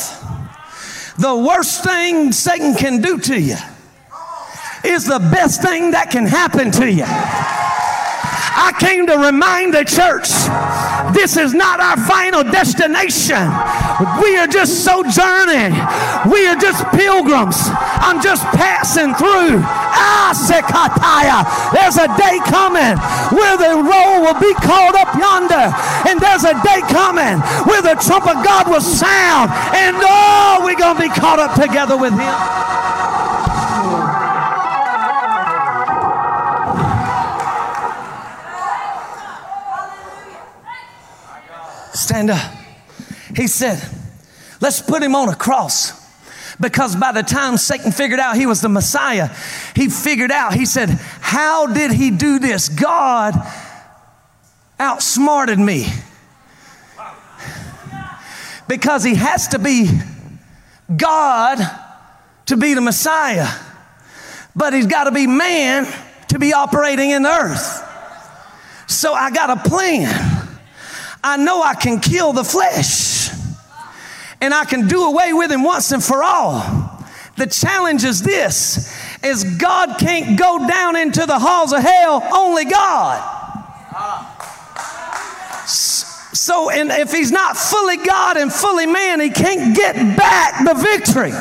the 1.18 1.34
worst 1.36 1.84
thing 1.84 2.32
Satan 2.32 2.74
can 2.74 3.00
do 3.00 3.18
to 3.18 3.40
you 3.40 3.56
is 4.84 5.06
the 5.06 5.18
best 5.18 5.62
thing 5.62 5.92
that 5.92 6.10
can 6.10 6.26
happen 6.26 6.70
to 6.72 6.90
you. 6.90 7.04
I 7.06 8.72
came 8.78 9.06
to 9.06 9.16
remind 9.18 9.74
the 9.74 9.84
church 9.84 10.28
this 11.12 11.36
is 11.36 11.54
not 11.54 11.80
our 11.80 11.96
final 12.06 12.42
destination. 12.44 13.48
We 14.22 14.36
are 14.36 14.46
just 14.46 14.84
sojourning. 14.84 15.72
We 16.30 16.46
are 16.48 16.56
just 16.56 16.84
pilgrims. 16.92 17.56
I'm 18.02 18.22
just 18.22 18.44
passing 18.52 19.14
through. 19.14 19.60
Ah, 19.62 20.34
there's 21.72 21.96
a 21.96 22.08
day 22.18 22.38
coming 22.50 22.96
where 23.32 23.56
the 23.56 23.74
roll 23.78 24.20
will 24.22 24.40
be 24.40 24.52
called 24.54 24.94
up 24.94 25.14
yonder. 25.16 25.72
And 26.08 26.20
there's 26.20 26.44
a 26.44 26.54
day 26.62 26.80
coming 26.92 27.40
where 27.66 27.82
the 27.82 27.94
trump 28.02 28.26
of 28.26 28.44
God 28.44 28.68
will 28.68 28.80
sound. 28.80 29.50
And 29.74 29.96
oh, 29.98 30.62
we're 30.64 30.76
going 30.76 30.96
to 30.96 31.02
be 31.02 31.08
caught 31.08 31.38
up 31.38 31.54
together 31.60 31.96
with 31.96 32.12
him. 32.12 32.65
Stand 42.06 42.30
up. 42.30 42.52
He 43.34 43.48
said, 43.48 43.82
Let's 44.60 44.80
put 44.80 45.02
him 45.02 45.16
on 45.16 45.28
a 45.28 45.34
cross. 45.34 46.04
Because 46.60 46.94
by 46.94 47.10
the 47.10 47.24
time 47.24 47.56
Satan 47.56 47.90
figured 47.90 48.20
out 48.20 48.36
he 48.36 48.46
was 48.46 48.60
the 48.60 48.68
Messiah, 48.68 49.28
he 49.74 49.88
figured 49.88 50.30
out, 50.30 50.54
he 50.54 50.66
said, 50.66 50.88
How 50.88 51.66
did 51.66 51.90
he 51.90 52.12
do 52.12 52.38
this? 52.38 52.68
God 52.68 53.34
outsmarted 54.78 55.58
me. 55.58 55.88
Because 58.68 59.02
he 59.02 59.16
has 59.16 59.48
to 59.48 59.58
be 59.58 59.90
God 60.96 61.58
to 62.46 62.56
be 62.56 62.74
the 62.74 62.80
Messiah, 62.80 63.48
but 64.54 64.72
he's 64.72 64.86
got 64.86 65.04
to 65.04 65.10
be 65.10 65.26
man 65.26 65.92
to 66.28 66.38
be 66.38 66.52
operating 66.52 67.10
in 67.10 67.22
the 67.22 67.30
earth. 67.30 67.82
So 68.86 69.12
I 69.12 69.32
got 69.32 69.50
a 69.50 69.68
plan. 69.68 70.35
I 71.22 71.36
know 71.36 71.62
I 71.62 71.74
can 71.74 72.00
kill 72.00 72.32
the 72.32 72.44
flesh 72.44 73.30
and 74.40 74.52
I 74.54 74.64
can 74.64 74.86
do 74.88 75.04
away 75.04 75.32
with 75.32 75.50
him 75.50 75.62
once 75.62 75.92
and 75.92 76.02
for 76.02 76.22
all. 76.22 76.92
The 77.36 77.46
challenge 77.46 78.04
is 78.04 78.22
this 78.22 78.94
is 79.22 79.44
God 79.58 79.98
can't 79.98 80.38
go 80.38 80.66
down 80.66 80.96
into 80.96 81.26
the 81.26 81.38
halls 81.38 81.72
of 81.72 81.80
hell, 81.82 82.26
only 82.32 82.64
God. 82.64 83.32
So, 85.66 86.70
and 86.70 86.90
if 86.90 87.12
he's 87.12 87.32
not 87.32 87.56
fully 87.56 87.96
God 87.96 88.36
and 88.36 88.52
fully 88.52 88.86
man, 88.86 89.20
he 89.20 89.30
can't 89.30 89.74
get 89.74 89.94
back 90.16 90.64
the 90.64 90.74
victory. 90.74 91.32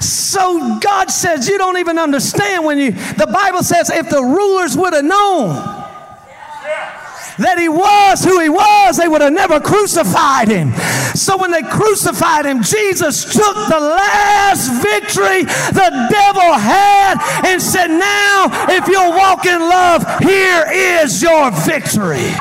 So 0.00 0.78
God 0.80 1.10
says, 1.10 1.48
You 1.48 1.58
don't 1.58 1.78
even 1.78 1.98
understand 1.98 2.64
when 2.64 2.78
you, 2.78 2.92
the 2.92 3.28
Bible 3.32 3.62
says, 3.62 3.90
if 3.90 4.08
the 4.08 4.22
rulers 4.22 4.76
would 4.76 4.92
have 4.94 5.04
known 5.04 5.84
that 7.38 7.58
he 7.58 7.68
was 7.68 8.24
who 8.24 8.40
he 8.40 8.48
was, 8.48 8.96
they 8.96 9.08
would 9.08 9.20
have 9.20 9.32
never 9.32 9.60
crucified 9.60 10.48
him. 10.48 10.72
So 11.14 11.36
when 11.36 11.50
they 11.50 11.62
crucified 11.62 12.46
him, 12.46 12.62
Jesus 12.62 13.24
took 13.24 13.56
the 13.68 13.80
last 13.80 14.70
victory 14.82 15.44
the 15.72 15.90
devil 16.10 16.52
had 16.52 17.20
and 17.46 17.60
said, 17.60 17.88
Now, 17.88 18.48
if 18.68 18.88
you'll 18.88 19.10
walk 19.12 19.46
in 19.46 19.60
love, 19.60 20.04
here 20.20 20.64
is 20.68 21.22
your 21.22 21.50
victory. 21.50 22.32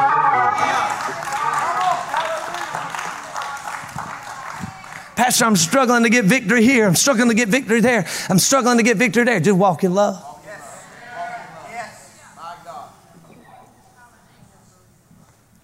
Pastor, 5.16 5.46
I'm 5.46 5.56
struggling 5.56 6.04
to 6.04 6.10
get 6.10 6.26
victory 6.26 6.62
here. 6.62 6.86
I'm 6.86 6.96
struggling 6.96 7.30
to 7.30 7.36
get 7.36 7.48
victory 7.48 7.80
there. 7.80 8.06
I'm 8.30 8.40
struggling 8.40 8.78
to 8.78 8.84
get 8.84 8.98
victory 8.98 9.24
there. 9.24 9.40
Just 9.40 9.58
walk 9.58 9.84
in 9.84 9.94
love. 9.94 10.35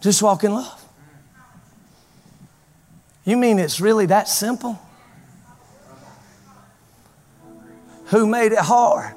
Just 0.02 0.22
walk 0.24 0.43
in 0.43 0.54
love. 0.54 0.84
You 3.24 3.38
mean 3.38 3.60
it's 3.60 3.80
really 3.80 4.08
that 4.08 4.28
simple? 4.28 4.80
Who 8.08 8.26
made 8.26 8.52
it 8.52 8.58
hard? 8.58 9.16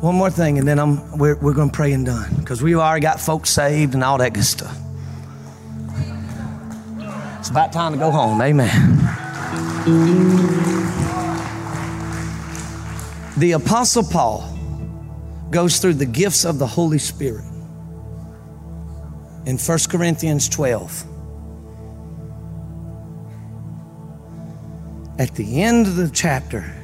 One 0.00 0.16
more 0.16 0.30
thing, 0.30 0.58
and 0.58 0.66
then 0.66 0.78
I'm, 0.78 1.18
we're, 1.18 1.36
we're 1.36 1.54
going 1.54 1.70
to 1.70 1.74
pray 1.76 1.92
and 1.92 2.04
done 2.04 2.34
because 2.38 2.62
we've 2.62 2.76
already 2.76 3.02
got 3.02 3.20
folks 3.20 3.50
saved 3.50 3.94
and 3.94 4.02
all 4.02 4.18
that 4.18 4.32
good 4.32 4.44
stuff. 4.44 4.76
It's 7.38 7.50
about 7.50 7.72
time 7.72 7.92
to 7.92 7.98
go 7.98 8.10
home. 8.10 8.40
Amen. 8.40 8.98
The 13.36 13.52
Apostle 13.52 14.04
Paul 14.04 14.53
goes 15.50 15.78
through 15.78 15.94
the 15.94 16.06
gifts 16.06 16.44
of 16.44 16.58
the 16.58 16.66
Holy 16.66 16.98
Spirit 16.98 17.44
in 19.46 19.58
1 19.58 19.78
Corinthians 19.88 20.48
12. 20.48 21.04
At 25.18 25.34
the 25.34 25.62
end 25.62 25.86
of 25.86 25.96
the 25.96 26.10
chapter, 26.10 26.74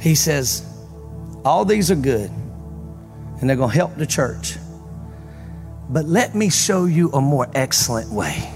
he 0.00 0.14
says, 0.14 0.64
All 1.44 1.64
these 1.64 1.90
are 1.90 1.96
good 1.96 2.30
and 3.40 3.48
they're 3.48 3.56
going 3.56 3.70
to 3.70 3.76
help 3.76 3.96
the 3.96 4.06
church. 4.06 4.56
But 5.88 6.06
let 6.06 6.34
me 6.34 6.48
show 6.48 6.84
you 6.84 7.10
a 7.10 7.20
more 7.20 7.50
excellent 7.54 8.10
way. 8.10 8.48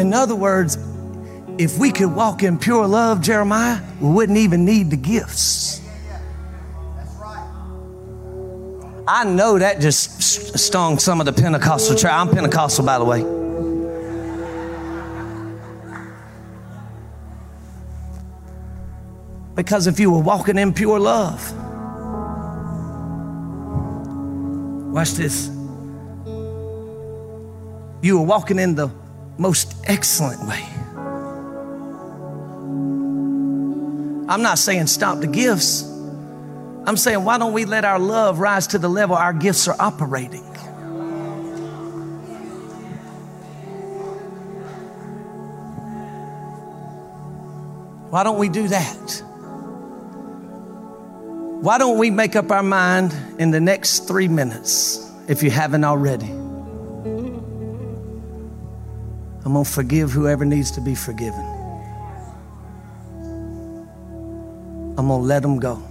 In 0.00 0.12
other 0.12 0.34
words, 0.34 0.76
if 1.58 1.78
we 1.78 1.90
could 1.90 2.14
walk 2.14 2.42
in 2.42 2.58
pure 2.58 2.86
love, 2.86 3.20
Jeremiah, 3.20 3.80
we 4.00 4.10
wouldn't 4.10 4.38
even 4.38 4.64
need 4.64 4.90
the 4.90 4.96
gifts. 4.96 5.80
I 9.06 9.24
know 9.24 9.58
that 9.58 9.80
just 9.80 10.58
stung 10.58 10.98
some 10.98 11.20
of 11.20 11.26
the 11.26 11.32
Pentecostal 11.32 11.96
church. 11.96 12.10
I'm 12.10 12.28
Pentecostal, 12.28 12.84
by 12.84 12.98
the 12.98 13.04
way. 13.04 13.22
Because 19.54 19.86
if 19.86 20.00
you 20.00 20.10
were 20.10 20.20
walking 20.20 20.56
in 20.56 20.72
pure 20.72 20.98
love, 20.98 21.52
watch 24.92 25.10
this. 25.12 25.48
You 28.02 28.18
were 28.18 28.24
walking 28.24 28.58
in 28.58 28.74
the 28.74 28.88
most 29.36 29.74
excellent 29.84 30.48
way. 30.48 30.64
I'm 34.32 34.40
not 34.40 34.58
saying 34.58 34.86
stop 34.86 35.20
the 35.20 35.26
gifts. 35.26 35.82
I'm 36.86 36.96
saying, 36.96 37.22
why 37.22 37.36
don't 37.36 37.52
we 37.52 37.66
let 37.66 37.84
our 37.84 37.98
love 37.98 38.38
rise 38.38 38.68
to 38.68 38.78
the 38.78 38.88
level 38.88 39.14
our 39.14 39.34
gifts 39.34 39.68
are 39.68 39.76
operating? 39.78 40.40
Why 48.08 48.24
don't 48.24 48.38
we 48.38 48.48
do 48.48 48.68
that? 48.68 49.22
Why 51.60 51.76
don't 51.76 51.98
we 51.98 52.10
make 52.10 52.34
up 52.34 52.50
our 52.50 52.62
mind 52.62 53.14
in 53.38 53.50
the 53.50 53.60
next 53.60 54.08
three 54.08 54.28
minutes, 54.28 55.12
if 55.28 55.42
you 55.42 55.50
haven't 55.50 55.84
already? 55.84 56.30
I'm 59.44 59.52
going 59.52 59.64
to 59.66 59.70
forgive 59.70 60.10
whoever 60.10 60.46
needs 60.46 60.70
to 60.70 60.80
be 60.80 60.94
forgiven. 60.94 61.51
I'm 64.98 65.08
going 65.08 65.20
to 65.20 65.26
let 65.26 65.42
them 65.42 65.58
go. 65.58 65.82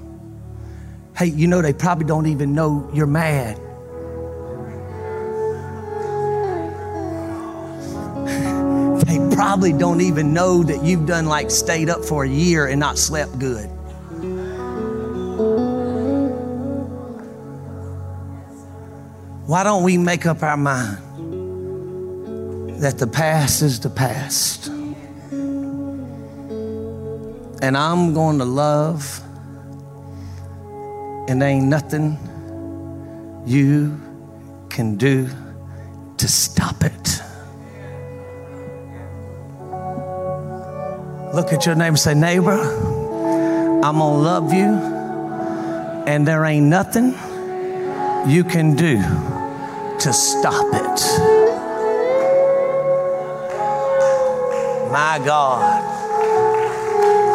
Hey, 1.17 1.27
you 1.27 1.47
know, 1.47 1.61
they 1.61 1.73
probably 1.73 2.05
don't 2.05 2.27
even 2.27 2.53
know 2.53 2.89
you're 2.93 3.07
mad. 3.07 3.57
they 9.07 9.35
probably 9.35 9.73
don't 9.73 10.01
even 10.01 10.33
know 10.33 10.63
that 10.63 10.83
you've 10.83 11.05
done 11.05 11.25
like 11.25 11.49
stayed 11.49 11.89
up 11.89 12.05
for 12.05 12.23
a 12.23 12.29
year 12.29 12.67
and 12.67 12.79
not 12.79 12.97
slept 12.97 13.37
good. 13.39 13.67
Why 19.47 19.63
don't 19.63 19.83
we 19.83 19.97
make 19.97 20.25
up 20.25 20.43
our 20.43 20.55
mind 20.55 20.97
that 22.81 22.99
the 22.99 23.07
past 23.07 23.61
is 23.61 23.79
the 23.79 23.89
past? 23.89 24.69
And 27.61 27.77
I'm 27.77 28.13
going 28.13 28.39
to 28.39 28.45
love, 28.45 29.21
and 31.27 31.43
ain't 31.43 31.67
nothing 31.67 32.17
you 33.45 33.99
can 34.69 34.95
do 34.95 35.29
to 36.17 36.27
stop 36.27 36.83
it. 36.83 37.21
Look 41.35 41.53
at 41.53 41.65
your 41.65 41.75
neighbor 41.75 41.97
say, 41.97 42.13
Neighbor, 42.13 42.59
I'm 43.83 43.97
going 43.99 44.17
to 44.17 44.21
love 44.21 44.53
you, 44.53 44.73
and 46.07 46.27
there 46.27 46.43
ain't 46.45 46.65
nothing 46.65 47.13
you 48.27 48.43
can 48.43 48.75
do 48.75 48.97
to 49.99 50.13
stop 50.13 50.65
it. 50.73 51.01
My 54.91 55.21
God. 55.23 55.90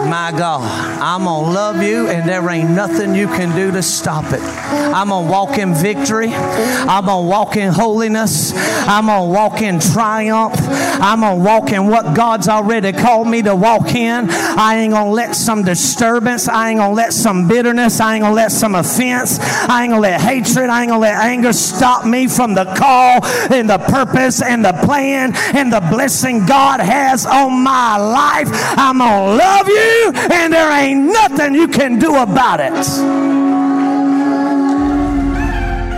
My 0.06 0.30
God, 0.30 0.62
I'm 1.00 1.24
going 1.24 1.46
to 1.46 1.50
love 1.50 1.82
you, 1.82 2.08
and 2.08 2.28
there 2.28 2.48
ain't 2.48 2.70
nothing 2.70 3.14
you 3.14 3.26
can 3.26 3.54
do 3.56 3.72
to 3.72 3.82
stop 3.82 4.32
it. 4.32 4.40
I'm 4.40 5.08
going 5.08 5.26
to 5.26 5.30
walk 5.30 5.58
in 5.58 5.74
victory. 5.74 6.28
I'm 6.32 7.06
going 7.06 7.24
to 7.24 7.28
walk 7.28 7.56
in 7.56 7.72
holiness. 7.72 8.52
I'm 8.86 9.06
going 9.06 9.28
to 9.28 9.34
walk 9.34 9.62
in 9.62 9.80
triumph. 9.80 10.56
I'm 10.60 11.20
going 11.20 11.38
to 11.38 11.44
walk 11.44 11.72
in 11.72 11.88
what 11.88 12.14
God's 12.16 12.48
already 12.48 12.92
called 12.92 13.28
me 13.28 13.42
to 13.42 13.54
walk 13.54 13.94
in. 13.94 14.28
I 14.30 14.76
ain't 14.76 14.92
going 14.92 15.06
to 15.06 15.12
let 15.12 15.34
some 15.34 15.64
disturbance, 15.64 16.48
I 16.48 16.70
ain't 16.70 16.78
going 16.78 16.92
to 16.92 16.96
let 16.96 17.12
some 17.12 17.48
bitterness, 17.48 18.00
I 18.00 18.14
ain't 18.14 18.22
going 18.22 18.32
to 18.32 18.36
let 18.36 18.52
some 18.52 18.74
offense, 18.74 19.38
I 19.40 19.82
ain't 19.82 19.90
going 19.90 20.02
to 20.02 20.08
let 20.08 20.20
hatred, 20.20 20.70
I 20.70 20.82
ain't 20.82 20.90
going 20.90 21.00
to 21.00 21.02
let 21.02 21.14
anger 21.16 21.52
stop 21.52 22.06
me 22.06 22.28
from 22.28 22.54
the 22.54 22.64
call 22.76 23.24
and 23.52 23.68
the 23.68 23.78
purpose 23.78 24.40
and 24.40 24.64
the 24.64 24.72
plan 24.84 25.34
and 25.54 25.72
the 25.72 25.80
blessing 25.80 26.46
God 26.46 26.80
has 26.80 27.26
on 27.26 27.62
my 27.62 27.96
life. 27.96 28.48
I'm 28.78 28.98
going 28.98 29.10
to 29.10 29.44
love 29.44 29.68
you 29.96 30.12
and 30.14 30.52
there 30.52 30.70
ain't 30.72 31.04
nothing 31.04 31.54
you 31.54 31.68
can 31.68 31.98
do 31.98 32.16
about 32.16 32.60
it. 32.60 32.72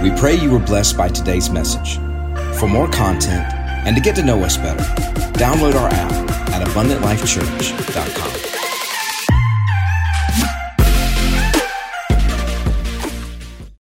We 0.03 0.11
pray 0.19 0.35
you 0.37 0.51
were 0.51 0.61
blessed 0.61 0.97
by 0.97 1.09
today's 1.09 1.51
message. 1.51 1.99
For 2.59 2.69
more 2.69 2.89
content 2.89 3.53
and 3.87 3.97
to 3.97 4.03
get 4.03 4.17
to 4.17 4.23
know 4.23 4.43
us 4.45 4.57
better, 4.57 4.85
download 5.35 5.75
our 5.75 5.89
app 5.89 6.13
at 6.51 6.67
abundantlifechurch.com. 6.69 8.48